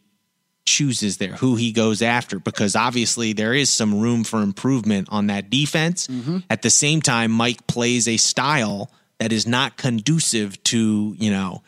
chooses 0.65 1.19
there, 1.19 1.35
who 1.35 1.57
he 1.57 1.73
goes 1.73 2.03
after, 2.03 2.39
because 2.39 2.77
obviously 2.77 3.33
there 3.33 3.53
is 3.53 3.69
some 3.69 4.01
room 4.01 4.25
for 4.25 4.41
improvement 4.43 5.09
on 5.11 5.27
that 5.27 5.51
defense. 5.51 6.07
Mm-hmm. 6.07 6.39
At 6.49 6.63
the 6.63 6.71
same 6.71 7.03
time, 7.03 7.31
Mike 7.31 7.67
plays 7.67 8.09
a 8.09 8.17
style 8.17 8.91
that 9.19 9.33
is 9.33 9.47
not 9.47 9.77
conducive 9.77 10.63
to 10.65 11.15
you 11.19 11.31
know 11.31 11.63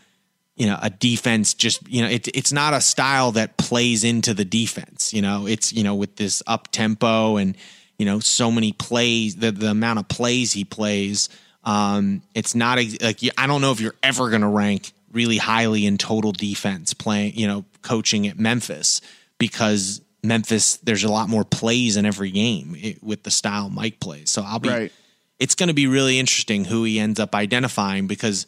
you 0.57 0.67
know 0.67 0.79
a 0.81 0.91
defense 0.91 1.55
just 1.55 1.87
you 1.89 2.03
know 2.03 2.09
it, 2.09 2.29
it's 2.29 2.53
not 2.53 2.75
a 2.75 2.81
style 2.81 3.33
that 3.33 3.57
plays 3.57 4.05
into 4.05 4.35
the 4.35 4.45
defense 4.45 5.13
you 5.13 5.23
know? 5.23 5.47
It's 5.47 5.73
you 5.73 5.83
know 5.83 5.95
with 5.95 6.17
this 6.17 6.43
up 6.47 6.69
tempo 6.71 7.37
and 7.37 7.57
you 7.99 8.07
know 8.07 8.21
so 8.21 8.51
many 8.51 8.73
plays 8.73 9.37
the, 9.37 9.53
the 9.53 9.71
amount 9.71 9.99
of 9.99 10.09
plays 10.09 10.53
he 10.53 10.65
plays 10.65 11.29
um 11.65 12.23
it's 12.35 12.55
not 12.55 12.79
like 13.01 13.19
i 13.39 13.47
don't 13.47 13.61
know 13.61 13.73
if 13.73 13.81
you're 13.81 13.95
ever 14.03 14.31
going 14.31 14.43
to 14.43 14.49
rank 14.49 14.93
really 15.13 15.39
highly 15.39 15.87
in 15.87 15.97
total 15.97 16.33
defense 16.33 16.93
playing 16.93 17.35
you 17.37 17.47
know 17.47 17.65
coaching 17.83 18.27
at 18.27 18.39
memphis 18.39 19.01
because 19.39 20.01
memphis 20.23 20.79
there's 20.79 21.05
a 21.05 21.11
lot 21.11 21.29
more 21.29 21.45
plays 21.45 21.97
in 21.97 22.07
every 22.07 22.31
game 22.31 22.75
it, 22.79 23.03
with 23.03 23.23
the 23.23 23.31
style 23.31 23.71
mike 23.71 24.01
plays. 24.01 24.31
So 24.31 24.43
i'll 24.43 24.59
be 24.59 24.69
right. 24.69 24.93
it's 25.39 25.55
going 25.55 25.69
to 25.69 25.75
be 25.75 25.87
really 25.87 26.19
interesting 26.19 26.65
who 26.65 26.85
he 26.85 26.99
ends 26.99 27.21
up 27.21 27.35
identifying 27.35 28.07
because 28.07 28.47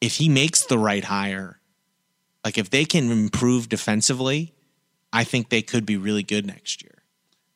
if 0.00 0.16
he 0.16 0.28
makes 0.28 0.64
the 0.64 0.78
right 0.78 1.04
hire, 1.04 1.60
like 2.44 2.58
if 2.58 2.70
they 2.70 2.84
can 2.84 3.10
improve 3.10 3.68
defensively, 3.68 4.54
I 5.12 5.24
think 5.24 5.48
they 5.48 5.62
could 5.62 5.84
be 5.84 5.96
really 5.96 6.22
good 6.22 6.46
next 6.46 6.82
year. 6.82 7.02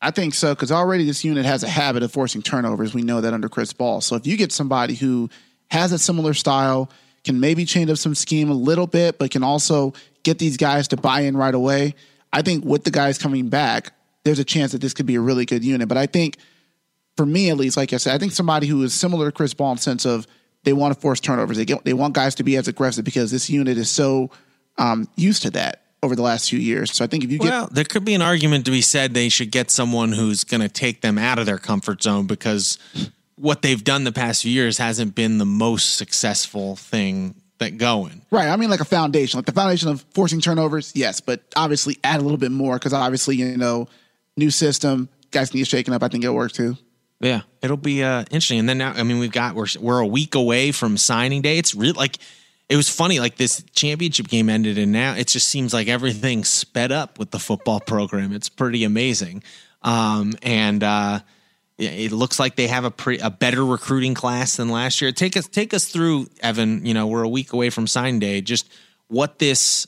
I 0.02 0.10
think 0.10 0.34
so 0.34 0.54
because 0.54 0.70
already 0.70 1.06
this 1.06 1.24
unit 1.24 1.46
has 1.46 1.62
a 1.62 1.68
habit 1.68 2.02
of 2.02 2.12
forcing 2.12 2.42
turnovers. 2.42 2.92
We 2.92 3.02
know 3.02 3.22
that 3.22 3.32
under 3.32 3.48
Chris 3.48 3.72
Ball. 3.72 4.02
So 4.02 4.16
if 4.16 4.26
you 4.26 4.36
get 4.36 4.52
somebody 4.52 4.94
who 4.94 5.30
has 5.70 5.92
a 5.92 5.98
similar 5.98 6.34
style, 6.34 6.90
can 7.24 7.40
maybe 7.40 7.64
change 7.64 7.90
up 7.90 7.96
some 7.96 8.14
scheme 8.14 8.50
a 8.50 8.54
little 8.54 8.86
bit, 8.86 9.18
but 9.18 9.30
can 9.30 9.42
also 9.42 9.94
get 10.22 10.38
these 10.38 10.58
guys 10.58 10.88
to 10.88 10.96
buy 10.98 11.20
in 11.20 11.36
right 11.36 11.54
away. 11.54 11.94
I 12.32 12.42
think 12.42 12.64
with 12.64 12.84
the 12.84 12.90
guys 12.90 13.16
coming 13.16 13.48
back, 13.48 13.94
there's 14.24 14.38
a 14.38 14.44
chance 14.44 14.72
that 14.72 14.82
this 14.82 14.92
could 14.92 15.06
be 15.06 15.14
a 15.14 15.20
really 15.20 15.46
good 15.46 15.64
unit. 15.64 15.88
But 15.88 15.96
I 15.96 16.06
think 16.06 16.36
for 17.16 17.24
me 17.24 17.48
at 17.48 17.56
least, 17.56 17.78
like 17.78 17.94
I 17.94 17.96
said, 17.96 18.14
I 18.14 18.18
think 18.18 18.32
somebody 18.32 18.66
who 18.66 18.82
is 18.82 18.92
similar 18.92 19.30
to 19.30 19.32
Chris 19.32 19.54
Ball 19.54 19.72
in 19.72 19.78
sense 19.78 20.04
of 20.04 20.26
they 20.64 20.72
want 20.72 20.94
to 20.94 21.00
force 21.00 21.20
turnovers. 21.20 21.56
They 21.56 21.64
get, 21.64 21.84
they 21.84 21.92
want 21.92 22.14
guys 22.14 22.34
to 22.36 22.42
be 22.42 22.56
as 22.56 22.68
aggressive 22.68 23.04
because 23.04 23.30
this 23.30 23.48
unit 23.48 23.78
is 23.78 23.90
so 23.90 24.30
um, 24.78 25.08
used 25.16 25.42
to 25.42 25.50
that 25.50 25.82
over 26.02 26.14
the 26.14 26.22
last 26.22 26.50
few 26.50 26.58
years. 26.58 26.92
So 26.92 27.04
I 27.04 27.08
think 27.08 27.24
if 27.24 27.30
you 27.30 27.38
get 27.38 27.50
well, 27.50 27.68
there 27.70 27.84
could 27.84 28.04
be 28.04 28.14
an 28.14 28.22
argument 28.22 28.64
to 28.66 28.70
be 28.70 28.80
said 28.80 29.14
they 29.14 29.28
should 29.28 29.50
get 29.50 29.70
someone 29.70 30.12
who's 30.12 30.44
going 30.44 30.60
to 30.60 30.68
take 30.68 31.00
them 31.00 31.18
out 31.18 31.38
of 31.38 31.46
their 31.46 31.58
comfort 31.58 32.02
zone 32.02 32.26
because 32.26 32.78
what 33.36 33.62
they've 33.62 33.82
done 33.82 34.04
the 34.04 34.12
past 34.12 34.42
few 34.42 34.50
years 34.50 34.78
hasn't 34.78 35.14
been 35.14 35.38
the 35.38 35.46
most 35.46 35.96
successful 35.96 36.76
thing 36.76 37.34
that 37.58 37.78
going. 37.78 38.22
Right. 38.30 38.48
I 38.48 38.56
mean, 38.56 38.70
like 38.70 38.80
a 38.80 38.84
foundation, 38.84 39.38
like 39.38 39.46
the 39.46 39.52
foundation 39.52 39.88
of 39.88 40.04
forcing 40.12 40.40
turnovers. 40.40 40.92
Yes, 40.94 41.20
but 41.20 41.42
obviously 41.56 41.98
add 42.04 42.20
a 42.20 42.22
little 42.22 42.38
bit 42.38 42.50
more 42.50 42.74
because 42.74 42.92
obviously 42.92 43.36
you 43.36 43.56
know 43.56 43.88
new 44.36 44.50
system 44.50 45.08
guys 45.30 45.52
need 45.54 45.66
shaking 45.66 45.94
up. 45.94 46.02
I 46.02 46.08
think 46.08 46.24
it'll 46.24 46.36
work 46.36 46.52
too. 46.52 46.76
Yeah, 47.24 47.40
it'll 47.62 47.78
be 47.78 48.02
uh, 48.02 48.20
interesting. 48.24 48.58
And 48.58 48.68
then 48.68 48.76
now, 48.76 48.92
I 48.92 49.02
mean, 49.02 49.18
we've 49.18 49.32
got 49.32 49.54
we're 49.54 49.66
we're 49.80 50.00
a 50.00 50.06
week 50.06 50.34
away 50.34 50.72
from 50.72 50.98
signing 50.98 51.40
day. 51.40 51.56
It's 51.56 51.74
really 51.74 51.94
like 51.94 52.18
it 52.68 52.76
was 52.76 52.90
funny. 52.90 53.18
Like 53.18 53.36
this 53.36 53.64
championship 53.72 54.28
game 54.28 54.50
ended, 54.50 54.76
and 54.76 54.92
now 54.92 55.14
it 55.14 55.28
just 55.28 55.48
seems 55.48 55.72
like 55.72 55.88
everything 55.88 56.44
sped 56.44 56.92
up 56.92 57.18
with 57.18 57.30
the 57.30 57.38
football 57.38 57.80
program. 57.86 58.34
It's 58.34 58.50
pretty 58.50 58.84
amazing. 58.84 59.42
Um, 59.80 60.34
and 60.42 60.84
uh, 60.84 61.20
it 61.78 62.12
looks 62.12 62.38
like 62.38 62.56
they 62.56 62.66
have 62.66 62.84
a 62.84 62.90
pretty 62.90 63.22
a 63.22 63.30
better 63.30 63.64
recruiting 63.64 64.12
class 64.12 64.56
than 64.56 64.68
last 64.68 65.00
year. 65.00 65.10
Take 65.10 65.34
us 65.34 65.48
take 65.48 65.72
us 65.72 65.86
through, 65.86 66.26
Evan. 66.40 66.84
You 66.84 66.92
know, 66.92 67.06
we're 67.06 67.22
a 67.22 67.28
week 67.28 67.54
away 67.54 67.70
from 67.70 67.86
signing 67.86 68.18
day. 68.18 68.42
Just 68.42 68.68
what 69.08 69.38
this 69.38 69.86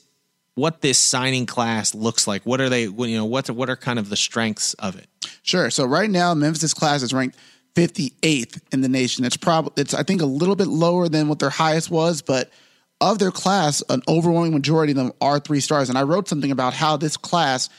what 0.55 0.81
this 0.81 0.97
signing 0.97 1.45
class 1.45 1.93
looks 1.93 2.25
like. 2.25 2.47
What 2.47 2.61
are 2.61 2.69
they? 2.69 2.85
You 2.85 3.17
know, 3.17 3.25
what 3.25 3.47
what 3.51 3.69
are 3.69 3.75
kind 3.75 3.99
of 3.99 4.09
the 4.09 4.17
strengths 4.17 4.73
of 4.73 4.97
it? 4.97 5.07
Sure. 5.47 5.69
So 5.69 5.85
right 5.85 6.09
now, 6.09 6.33
Memphis' 6.33 6.73
class 6.73 7.01
is 7.01 7.13
ranked 7.13 7.37
58th 7.75 8.59
in 8.73 8.81
the 8.81 8.89
nation. 8.89 9.23
It's 9.23 9.37
probably 9.37 9.81
it's 9.81 9.93
I 9.93 10.03
think 10.03 10.21
a 10.21 10.25
little 10.25 10.57
bit 10.57 10.67
lower 10.67 11.07
than 11.07 11.29
what 11.29 11.39
their 11.39 11.49
highest 11.49 11.89
was, 11.89 12.21
but 12.21 12.51
of 12.99 13.19
their 13.19 13.31
class, 13.31 13.81
an 13.89 14.01
overwhelming 14.07 14.53
majority 14.53 14.91
of 14.91 14.97
them 14.97 15.13
are 15.21 15.39
three 15.39 15.61
stars. 15.61 15.87
And 15.87 15.97
I 15.97 16.01
wrote 16.01 16.27
something 16.27 16.51
about 16.51 16.73
how 16.73 16.97
this 16.97 17.15
class 17.15 17.69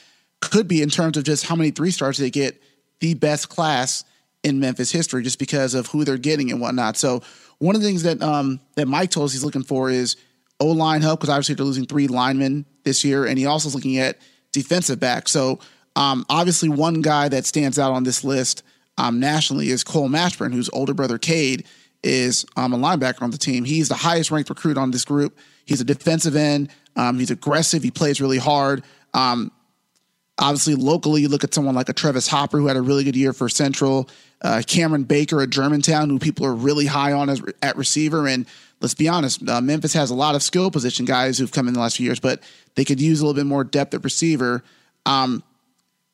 could 0.41 0.67
be 0.67 0.81
in 0.81 0.89
terms 0.89 1.17
of 1.17 1.25
just 1.25 1.45
how 1.45 1.57
many 1.57 1.71
three 1.71 1.91
stars 1.91 2.17
they 2.17 2.31
get, 2.31 2.63
the 3.01 3.15
best 3.15 3.49
class 3.49 4.05
in 4.43 4.61
Memphis 4.61 4.91
history, 4.91 5.23
just 5.23 5.39
because 5.39 5.75
of 5.75 5.89
who 5.89 6.05
they're 6.05 6.17
getting 6.17 6.51
and 6.51 6.61
whatnot. 6.61 6.97
So 6.97 7.23
one 7.59 7.75
of 7.75 7.83
the 7.83 7.89
things 7.89 8.05
that 8.05 8.23
um, 8.23 8.61
that 8.77 8.89
Mike 8.89 9.11
told 9.11 9.27
us 9.27 9.33
he's 9.33 9.45
looking 9.45 9.65
for 9.65 9.91
is 9.91 10.17
O 10.59 10.69
line 10.69 11.03
help 11.03 11.21
because 11.21 11.31
obviously 11.31 11.57
they're 11.57 11.67
losing 11.67 11.87
three 11.87 12.07
linemen 12.07 12.65
this 12.85 13.05
year, 13.05 13.27
and 13.27 13.37
he 13.39 13.45
also 13.45 13.69
is 13.69 13.75
looking 13.75 13.99
at 13.99 14.17
defensive 14.53 14.99
back. 14.99 15.29
So 15.29 15.59
um, 15.99 16.25
obviously, 16.31 16.69
one 16.69 17.03
guy 17.03 17.29
that 17.29 17.45
stands 17.45 17.77
out 17.77 17.91
on 17.91 18.05
this 18.05 18.23
list 18.23 18.63
um, 18.99 19.19
nationally 19.19 19.71
is 19.71 19.83
Cole 19.83 20.09
Mashburn, 20.09 20.53
whose 20.55 20.71
older 20.73 20.95
brother 20.95 21.19
Cade 21.19 21.67
is 22.05 22.47
um, 22.57 22.73
a 22.73 22.79
linebacker 22.79 23.23
on 23.23 23.33
the 23.33 23.37
team. 23.37 23.65
He's 23.65 23.89
the 23.89 23.97
highest 23.97 24.31
ranked 24.31 24.49
recruit 24.49 24.79
on 24.79 24.93
this 24.93 25.05
group. 25.05 25.37
He's 25.65 25.81
a 25.81 25.85
defensive 25.85 26.37
end. 26.37 26.71
Um, 26.95 27.19
he's 27.19 27.33
aggressive. 27.33 27.83
He 27.83 27.91
plays 27.91 28.21
really 28.21 28.39
hard. 28.39 28.85
Um, 29.13 29.51
obviously, 30.39 30.77
locally, 30.77 31.23
you 31.23 31.29
look 31.29 31.43
at 31.43 31.53
someone 31.53 31.75
like 31.75 31.89
a 31.89 31.93
Travis 31.93 32.29
Hopper, 32.29 32.59
who 32.59 32.69
had 32.69 32.77
a 32.77 32.81
really 32.81 33.03
good 33.03 33.17
year 33.17 33.33
for 33.33 33.49
Central. 33.49 34.09
Uh, 34.41 34.63
Cameron 34.65 35.03
Baker 35.03 35.43
at 35.43 35.51
Germantown, 35.51 36.11
who 36.11 36.21
people 36.21 36.47
are 36.47 36.55
really 36.55 36.87
high 36.87 37.11
on 37.11 37.29
as 37.29 37.43
at 37.61 37.77
receiver, 37.77 38.29
and 38.29 38.47
let's 38.81 38.95
be 38.95 39.09
honest, 39.09 39.49
uh, 39.49 39.61
Memphis 39.61 39.95
has 39.95 40.11
a 40.11 40.15
lot 40.15 40.37
of 40.37 40.45
skill 40.45 40.71
position 40.71 41.05
guys 41.07 41.39
who've 41.39 41.51
come 41.51 41.67
in 41.67 41.75
the 41.75 41.81
last 41.81 41.97
few 41.97 42.07
years, 42.07 42.21
but 42.21 42.41
they 42.77 42.85
could 42.85 43.01
use 43.01 43.21
a 43.21 43.27
little 43.27 43.35
bit 43.35 43.47
more 43.47 43.65
depth 43.65 43.95
at 43.95 44.05
receiver. 44.05 44.63
Um, 45.05 45.43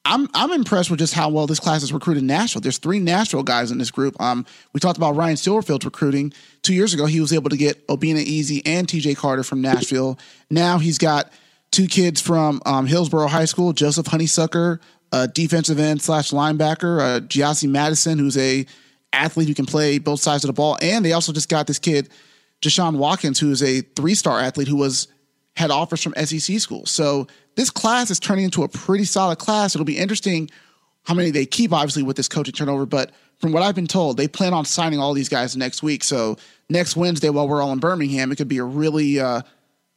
I'm 0.05 0.29
I'm 0.35 0.53
impressed 0.53 0.91
with 0.91 0.99
just 0.99 1.15
how 1.15 1.31
well 1.31 1.47
this 1.47 1.61
class 1.61 1.83
is 1.83 1.93
recruited 1.93 2.25
Nashville. 2.25 2.61
There's 2.61 2.79
three 2.79 2.99
Nashville 2.99 3.43
guys 3.43 3.71
in 3.71 3.79
this 3.79 3.91
group. 3.91 4.21
Um, 4.21 4.45
we 4.73 4.81
talked 4.81 4.99
about 4.99 5.17
Ryan 5.17 5.37
Silverfield's 5.37 5.85
recruiting 5.85 6.33
two 6.63 6.75
years 6.75 6.93
ago. 6.93 7.07
He 7.07 7.21
was 7.21 7.33
able 7.33 7.49
to 7.51 7.57
get 7.57 7.87
Obinna 7.89 8.21
Eze 8.21 8.61
and 8.67 8.89
T.J. 8.89 9.15
Carter 9.15 9.43
from 9.43 9.63
Nashville. 9.63 10.19
Now 10.51 10.79
he's 10.79 10.99
got 10.99 11.33
two 11.71 11.87
kids 11.87 12.21
from 12.21 12.61
um, 12.67 12.87
Hillsboro 12.87 13.29
High 13.29 13.47
School: 13.47 13.73
Joseph 13.73 14.07
Honeysucker, 14.07 14.79
a 15.13 15.27
defensive 15.27 15.79
end 15.79 16.03
slash 16.03 16.33
linebacker, 16.33 17.01
uh, 17.01 17.21
Giassi 17.21 17.69
Madison, 17.69 18.19
who's 18.19 18.37
a 18.37 18.67
athlete 19.15 19.49
who 19.49 19.55
can 19.55 19.67
play 19.67 19.99
both 19.99 20.21
sides 20.21 20.45
of 20.45 20.49
the 20.49 20.53
ball, 20.53 20.77
and 20.83 21.05
they 21.05 21.13
also 21.13 21.33
just 21.33 21.49
got 21.49 21.67
this 21.67 21.79
kid 21.79 22.11
Deshaun 22.61 22.97
Watkins, 22.97 23.39
who 23.41 23.51
is 23.51 23.63
a 23.63 23.81
three 23.81 24.15
star 24.15 24.39
athlete 24.39 24.69
who 24.69 24.77
was 24.77 25.09
had 25.57 25.71
offers 25.71 26.03
from 26.03 26.15
SEC 26.15 26.59
schools. 26.59 26.91
So 26.91 27.27
this 27.55 27.71
class 27.71 28.11
is 28.11 28.19
turning 28.19 28.45
into 28.45 28.63
a 28.63 28.69
pretty 28.69 29.05
solid 29.05 29.39
class. 29.39 29.75
It'll 29.75 29.85
be 29.85 29.99
interesting 29.99 30.51
how 31.05 31.15
many 31.15 31.31
they 31.31 31.47
keep, 31.47 31.73
obviously, 31.73 32.03
with 32.03 32.17
this 32.17 32.29
coaching 32.29 32.55
turnover. 32.55 32.87
But 32.87 33.13
from 33.39 33.53
what 33.53 33.63
I've 33.63 33.75
been 33.75 33.87
told, 33.87 34.17
they 34.17 34.27
plan 34.27 34.53
on 34.53 34.65
signing 34.65 34.99
all 34.99 35.15
these 35.15 35.29
guys 35.29 35.57
next 35.57 35.83
week. 35.83 36.03
So 36.03 36.37
next 36.69 36.97
Wednesday, 36.97 37.29
while 37.29 37.47
we're 37.47 37.63
all 37.63 37.73
in 37.73 37.79
Birmingham, 37.79 38.33
it 38.33 38.37
could 38.37 38.49
be 38.49 38.59
a 38.59 38.65
really 38.65 39.21
uh, 39.21 39.43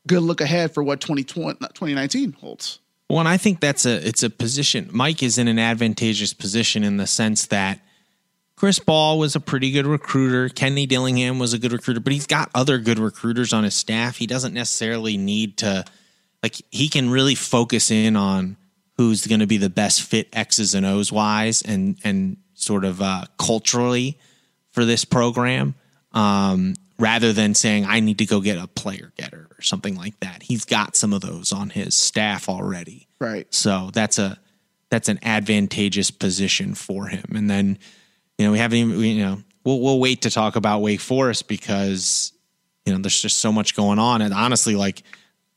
good 0.05 0.21
look 0.21 0.41
ahead 0.41 0.73
for 0.73 0.83
what 0.83 1.01
2020, 1.01 1.59
2019 1.59 2.33
holds. 2.33 2.79
Well, 3.09 3.19
and 3.19 3.27
I 3.27 3.37
think 3.37 3.61
that's 3.61 3.85
a 3.85 4.05
it's 4.05 4.21
a 4.21 4.29
position. 4.29 4.89
Mike 4.91 5.23
is 5.23 5.37
in 5.37 5.47
an 5.47 5.59
advantageous 5.59 6.33
position 6.33 6.83
in 6.83 6.97
the 6.97 7.07
sense 7.07 7.45
that 7.47 7.79
Chris 8.57 8.79
Ball 8.79 9.17
was 9.19 9.35
a 9.35 9.39
pretty 9.39 9.71
good 9.71 9.85
recruiter. 9.85 10.49
Kenny 10.49 10.85
Dillingham 10.87 11.37
was 11.39 11.53
a 11.53 11.59
good 11.59 11.71
recruiter, 11.71 11.99
but 12.01 12.11
he's 12.11 12.27
got 12.27 12.49
other 12.55 12.79
good 12.79 12.97
recruiters 12.99 13.53
on 13.53 13.63
his 13.63 13.75
staff. 13.75 14.17
He 14.17 14.25
doesn't 14.27 14.53
necessarily 14.53 15.15
need 15.15 15.57
to 15.57 15.85
like 16.43 16.55
he 16.71 16.89
can 16.89 17.09
really 17.09 17.35
focus 17.35 17.91
in 17.91 18.15
on 18.15 18.57
who's 18.97 19.25
going 19.27 19.41
to 19.41 19.47
be 19.47 19.57
the 19.57 19.69
best 19.69 20.01
fit 20.01 20.27
X's 20.33 20.73
and 20.73 20.85
O's 20.85 21.11
wise 21.11 21.61
and 21.61 21.97
and 22.03 22.37
sort 22.55 22.83
of 22.83 22.99
uh, 23.01 23.25
culturally 23.37 24.17
for 24.71 24.85
this 24.85 25.05
program, 25.05 25.75
um, 26.13 26.73
rather 26.97 27.33
than 27.33 27.53
saying 27.53 27.85
I 27.85 27.99
need 27.99 28.17
to 28.17 28.25
go 28.25 28.41
get 28.41 28.57
a 28.57 28.65
player 28.67 29.13
getter 29.17 29.47
or 29.55 29.61
something 29.61 29.95
like 29.95 30.19
that. 30.21 30.41
He's 30.41 30.65
got 30.65 30.95
some 30.95 31.13
of 31.13 31.21
those 31.21 31.51
on 31.53 31.69
his 31.69 31.95
staff 31.95 32.49
already, 32.49 33.07
Right. 33.19 33.45
so 33.53 33.91
that's 33.93 34.17
a 34.17 34.39
that's 34.89 35.09
an 35.09 35.19
advantageous 35.21 36.09
position 36.09 36.73
for 36.73 37.05
him. 37.07 37.25
And 37.35 37.49
then 37.49 37.77
you 38.37 38.45
know 38.45 38.51
we 38.51 38.59
haven't 38.59 38.77
even 38.77 38.97
we, 38.97 39.09
you 39.09 39.25
know 39.25 39.43
we'll 39.63 39.79
we'll 39.81 39.99
wait 39.99 40.21
to 40.21 40.29
talk 40.29 40.55
about 40.55 40.81
Wake 40.81 41.01
Forest 41.01 41.47
because 41.47 42.31
you 42.85 42.93
know 42.93 42.99
there's 42.99 43.21
just 43.21 43.37
so 43.37 43.51
much 43.51 43.75
going 43.75 43.99
on. 43.99 44.21
And 44.21 44.33
honestly 44.33 44.75
like 44.75 45.03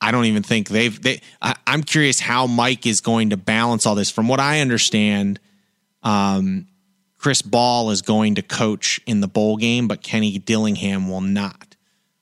I 0.00 0.10
don't 0.10 0.24
even 0.24 0.42
think 0.42 0.68
they've 0.68 1.00
they 1.00 1.20
I, 1.40 1.54
I'm 1.66 1.82
curious 1.82 2.20
how 2.20 2.46
Mike 2.46 2.86
is 2.86 3.00
going 3.00 3.30
to 3.30 3.36
balance 3.36 3.86
all 3.86 3.94
this. 3.94 4.10
From 4.10 4.28
what 4.28 4.40
I 4.40 4.60
understand 4.60 5.38
um 6.02 6.66
Chris 7.18 7.42
Ball 7.42 7.90
is 7.90 8.00
going 8.00 8.36
to 8.36 8.42
coach 8.42 9.00
in 9.06 9.20
the 9.20 9.28
bowl 9.28 9.56
game 9.56 9.86
but 9.86 10.02
Kenny 10.02 10.38
Dillingham 10.38 11.08
will 11.08 11.20
not. 11.20 11.76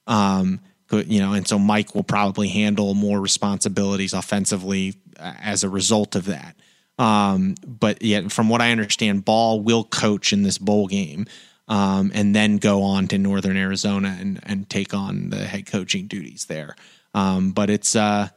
Um 0.06 0.60
you 0.90 1.20
know 1.20 1.32
and 1.32 1.46
so 1.46 1.58
Mike 1.58 1.94
will 1.94 2.04
probably 2.04 2.48
handle 2.48 2.94
more 2.94 3.20
responsibilities 3.20 4.12
offensively 4.12 4.94
uh, 5.18 5.34
as 5.40 5.64
a 5.64 5.68
result 5.68 6.16
of 6.16 6.26
that 6.26 6.56
um 6.98 7.54
but 7.66 8.02
yet 8.02 8.32
from 8.32 8.48
what 8.48 8.60
I 8.60 8.72
understand 8.72 9.24
Ball 9.24 9.60
will 9.60 9.84
coach 9.84 10.32
in 10.32 10.42
this 10.42 10.58
bowl 10.58 10.86
game 10.86 11.26
um, 11.68 12.10
and 12.14 12.34
then 12.34 12.56
go 12.56 12.82
on 12.82 13.08
to 13.08 13.18
Northern 13.18 13.56
Arizona 13.56 14.16
and, 14.18 14.40
and 14.44 14.68
take 14.68 14.94
on 14.94 15.30
the 15.30 15.44
head 15.44 15.66
coaching 15.66 16.06
duties 16.06 16.46
there. 16.46 16.74
Um, 17.14 17.52
but 17.52 17.70
it's 17.70 17.94
uh, 17.94 18.28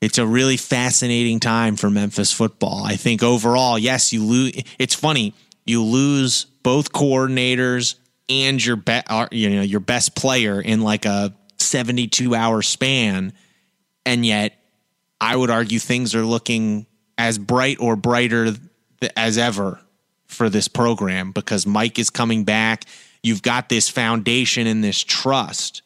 it's 0.00 0.18
a 0.18 0.26
really 0.26 0.56
fascinating 0.56 1.40
time 1.40 1.76
for 1.76 1.88
Memphis 1.88 2.32
football. 2.32 2.84
I 2.84 2.96
think 2.96 3.22
overall, 3.22 3.78
yes, 3.78 4.12
you 4.12 4.24
lose. 4.24 4.52
It's 4.78 4.94
funny 4.94 5.34
you 5.64 5.82
lose 5.84 6.46
both 6.64 6.92
coordinators 6.92 7.94
and 8.28 8.64
your 8.64 8.76
be- 8.76 9.02
you 9.30 9.50
know 9.50 9.62
your 9.62 9.80
best 9.80 10.16
player 10.16 10.60
in 10.60 10.80
like 10.80 11.04
a 11.04 11.34
seventy 11.58 12.08
two 12.08 12.34
hour 12.34 12.62
span, 12.62 13.32
and 14.04 14.26
yet 14.26 14.54
I 15.20 15.36
would 15.36 15.50
argue 15.50 15.78
things 15.78 16.14
are 16.16 16.24
looking 16.24 16.86
as 17.22 17.38
bright 17.38 17.76
or 17.78 17.94
brighter 17.94 18.52
as 19.16 19.38
ever 19.38 19.78
for 20.26 20.48
this 20.48 20.66
program 20.66 21.30
because 21.30 21.66
Mike 21.66 21.98
is 21.98 22.10
coming 22.10 22.42
back. 22.42 22.84
You've 23.22 23.42
got 23.42 23.68
this 23.68 23.88
foundation 23.88 24.66
and 24.66 24.82
this 24.82 24.98
trust 25.04 25.82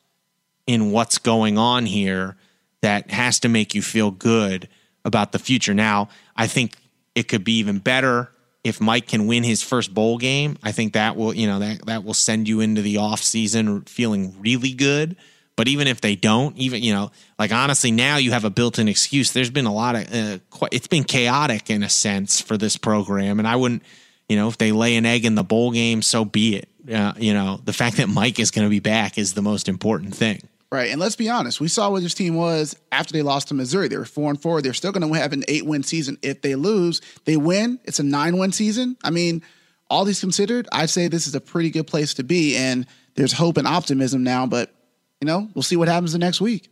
in 0.67 0.93
what's 0.93 1.19
going 1.19 1.59
on 1.59 1.85
here 1.85 2.37
that 2.81 3.11
has 3.11 3.39
to 3.41 3.51
make 3.51 3.75
you 3.75 3.83
feel 3.83 4.11
good 4.11 4.69
about 5.05 5.33
the 5.33 5.39
future. 5.39 5.75
Now, 5.75 6.09
I 6.35 6.47
think 6.47 6.75
it 7.15 7.29
could 7.29 7.45
be 7.45 7.59
even 7.59 7.81
better 7.81 8.33
if 8.65 8.81
Mike 8.81 9.07
can 9.07 9.27
win 9.27 9.45
his 9.45 9.63
first 9.63 9.93
bowl 9.93 10.17
game. 10.17 10.57
I 10.63 10.73
think 10.73 10.95
that 10.95 11.17
will, 11.17 11.35
you 11.35 11.47
know, 11.47 11.59
that 11.59 11.85
that 11.85 12.03
will 12.03 12.15
send 12.15 12.49
you 12.49 12.61
into 12.61 12.81
the 12.81 12.97
off 12.97 13.23
season 13.23 13.83
feeling 13.83 14.35
really 14.41 14.73
good. 14.73 15.17
But 15.57 15.69
even 15.69 15.89
if 15.89 16.03
they 16.03 16.17
don't, 16.17 16.57
even 16.59 16.83
you 16.83 16.93
know, 16.93 17.11
like 17.39 17.53
honestly, 17.53 17.91
now 17.91 18.19
you 18.19 18.33
have 18.33 18.45
a 18.45 18.51
built-in 18.51 18.89
excuse. 18.89 19.33
There's 19.33 19.51
been 19.51 19.67
a 19.67 19.73
lot 19.73 19.97
of, 19.97 20.15
uh, 20.15 20.39
quite, 20.51 20.75
it's 20.75 20.87
been 20.87 21.05
chaotic 21.05 21.71
in 21.71 21.83
a 21.83 21.89
sense 21.89 22.41
for 22.41 22.57
this 22.59 22.77
program, 22.77 23.39
and 23.39 23.49
I 23.49 23.57
wouldn't 23.57 23.83
you 24.29 24.37
know, 24.37 24.49
if 24.49 24.59
they 24.59 24.73
lay 24.73 24.97
an 24.97 25.07
egg 25.07 25.25
in 25.25 25.35
the 25.35 25.45
bowl 25.45 25.71
game, 25.71 26.03
so 26.03 26.25
be 26.25 26.57
it. 26.57 26.69
Uh, 26.93 27.13
you 27.17 27.35
know, 27.35 27.61
the 27.65 27.73
fact 27.73 27.97
that 27.97 28.09
Mike 28.09 28.39
is 28.39 28.51
going 28.51 28.67
to 28.67 28.71
be 28.71 28.81
back 28.81 29.19
is 29.19 29.35
the 29.35 29.43
most 29.43 29.69
important 29.69 30.15
thing. 30.15 30.41
Right. 30.71 30.91
And 30.91 31.01
let's 31.01 31.17
be 31.17 31.29
honest, 31.29 31.61
we 31.61 31.69
saw 31.69 31.91
what 31.91 32.03
this 32.03 32.15
team 32.15 32.35
was 32.35 32.77
after 32.91 33.13
they 33.13 33.23
lost 33.23 33.49
to 33.49 33.55
Missouri. 33.55 33.89
They 33.89 33.97
were 33.97 34.05
four 34.05 34.31
and 34.31 34.41
four. 34.41 34.61
They're 34.61 34.75
still 34.75 34.93
going 34.93 35.09
to 35.09 35.19
have 35.19 35.33
an 35.33 35.45
eight 35.47 35.65
win 35.65 35.85
season. 35.85 36.19
If 36.23 36.43
they 36.43 36.57
lose, 36.57 37.01
they 37.25 37.37
win. 37.37 37.79
It's 37.85 38.01
a 38.01 38.03
nine 38.03 38.37
win 38.37 38.53
season. 38.53 38.97
I 39.03 39.11
mean, 39.11 39.43
all 39.89 40.05
these 40.05 40.21
considered, 40.21 40.69
I'd 40.73 40.91
say 40.91 41.07
this 41.07 41.29
is 41.29 41.37
a 41.37 41.41
pretty 41.41 41.71
good 41.71 41.87
place 41.87 42.15
to 42.15 42.25
be. 42.25 42.57
And 42.57 42.87
there's 43.15 43.33
hope 43.33 43.57
and 43.57 43.67
optimism 43.67 44.25
now, 44.25 44.47
but, 44.47 44.73
you 45.21 45.27
know, 45.27 45.49
we'll 45.55 45.63
see 45.63 45.77
what 45.77 45.89
happens 45.89 46.13
the 46.13 46.19
next 46.19 46.41
week. 46.41 46.69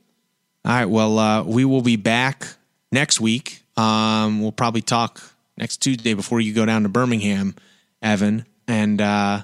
All 0.64 0.72
right. 0.72 0.86
Well, 0.86 1.18
uh, 1.18 1.42
we 1.44 1.64
will 1.64 1.82
be 1.82 1.96
back 1.96 2.46
next 2.90 3.20
week. 3.20 3.62
Um, 3.76 4.40
we'll 4.40 4.52
probably 4.52 4.82
talk 4.82 5.20
next 5.56 5.78
Tuesday 5.78 6.14
before 6.14 6.40
you 6.40 6.52
go 6.52 6.64
down 6.64 6.84
to 6.84 6.88
Birmingham, 6.88 7.54
Evan, 8.00 8.46
and 8.66 9.00
uh, 9.00 9.42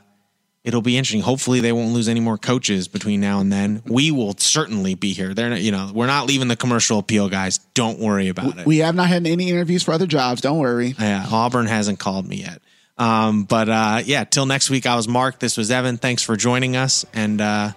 it'll 0.65 0.83
be 0.83 0.97
interesting. 0.97 1.21
Hopefully, 1.21 1.61
they 1.61 1.73
won't 1.73 1.93
lose 1.93 2.09
any 2.09 2.21
more 2.21 2.39
coaches 2.39 2.89
between 2.89 3.21
now 3.21 3.41
and 3.41 3.53
then. 3.53 3.83
We 3.87 4.11
will 4.11 4.35
certainly 4.39 4.95
be 4.95 5.13
here. 5.13 5.35
They're 5.35 5.51
not, 5.51 5.61
you 5.61 5.73
know, 5.73 5.91
we're 5.93 6.07
not 6.07 6.27
leaving 6.27 6.49
the 6.49 6.57
commercial 6.57 6.99
appeal, 6.99 7.29
guys. 7.29 7.59
Don't 7.75 7.99
worry 7.99 8.29
about 8.29 8.59
it. 8.59 8.67
We 8.67 8.79
have 8.79 8.95
not 8.95 9.09
had 9.09 9.27
any 9.27 9.51
interviews 9.51 9.83
for 9.83 9.93
other 9.93 10.07
jobs. 10.07 10.41
Don't 10.41 10.59
worry. 10.59 10.95
Yeah, 10.99 11.27
Auburn 11.31 11.67
hasn't 11.67 11.99
called 11.99 12.27
me 12.27 12.37
yet. 12.37 12.63
Um, 12.97 13.45
but 13.45 13.69
uh, 13.69 14.03
yeah, 14.05 14.25
till 14.25 14.47
next 14.47 14.71
week. 14.71 14.87
I 14.87 14.95
was 14.95 15.09
Mark. 15.09 15.39
This 15.39 15.57
was 15.57 15.71
Evan. 15.71 15.97
Thanks 15.97 16.23
for 16.23 16.37
joining 16.37 16.77
us, 16.77 17.05
and 17.15 17.41
uh, 17.41 17.73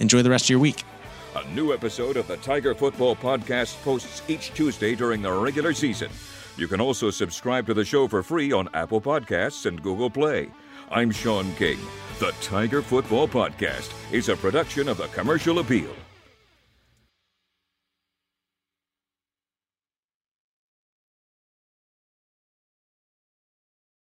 enjoy 0.00 0.22
the 0.22 0.30
rest 0.30 0.46
of 0.46 0.50
your 0.50 0.58
week. 0.58 0.84
A 1.36 1.46
new 1.48 1.72
episode 1.72 2.16
of 2.16 2.26
the 2.26 2.36
Tiger 2.38 2.74
Football 2.74 3.14
Podcast 3.14 3.80
posts 3.82 4.22
each 4.28 4.52
Tuesday 4.54 4.94
during 4.94 5.22
the 5.22 5.32
regular 5.32 5.72
season. 5.72 6.10
You 6.56 6.66
can 6.66 6.80
also 6.80 7.10
subscribe 7.10 7.66
to 7.66 7.74
the 7.74 7.84
show 7.84 8.08
for 8.08 8.22
free 8.22 8.50
on 8.52 8.68
Apple 8.74 9.00
Podcasts 9.00 9.66
and 9.66 9.80
Google 9.80 10.10
Play. 10.10 10.50
I'm 10.90 11.10
Sean 11.10 11.54
King. 11.54 11.78
The 12.18 12.32
Tiger 12.40 12.82
Football 12.82 13.28
Podcast 13.28 13.92
is 14.12 14.28
a 14.28 14.36
production 14.36 14.88
of 14.88 14.96
the 14.96 15.06
Commercial 15.08 15.60
Appeal. 15.60 15.94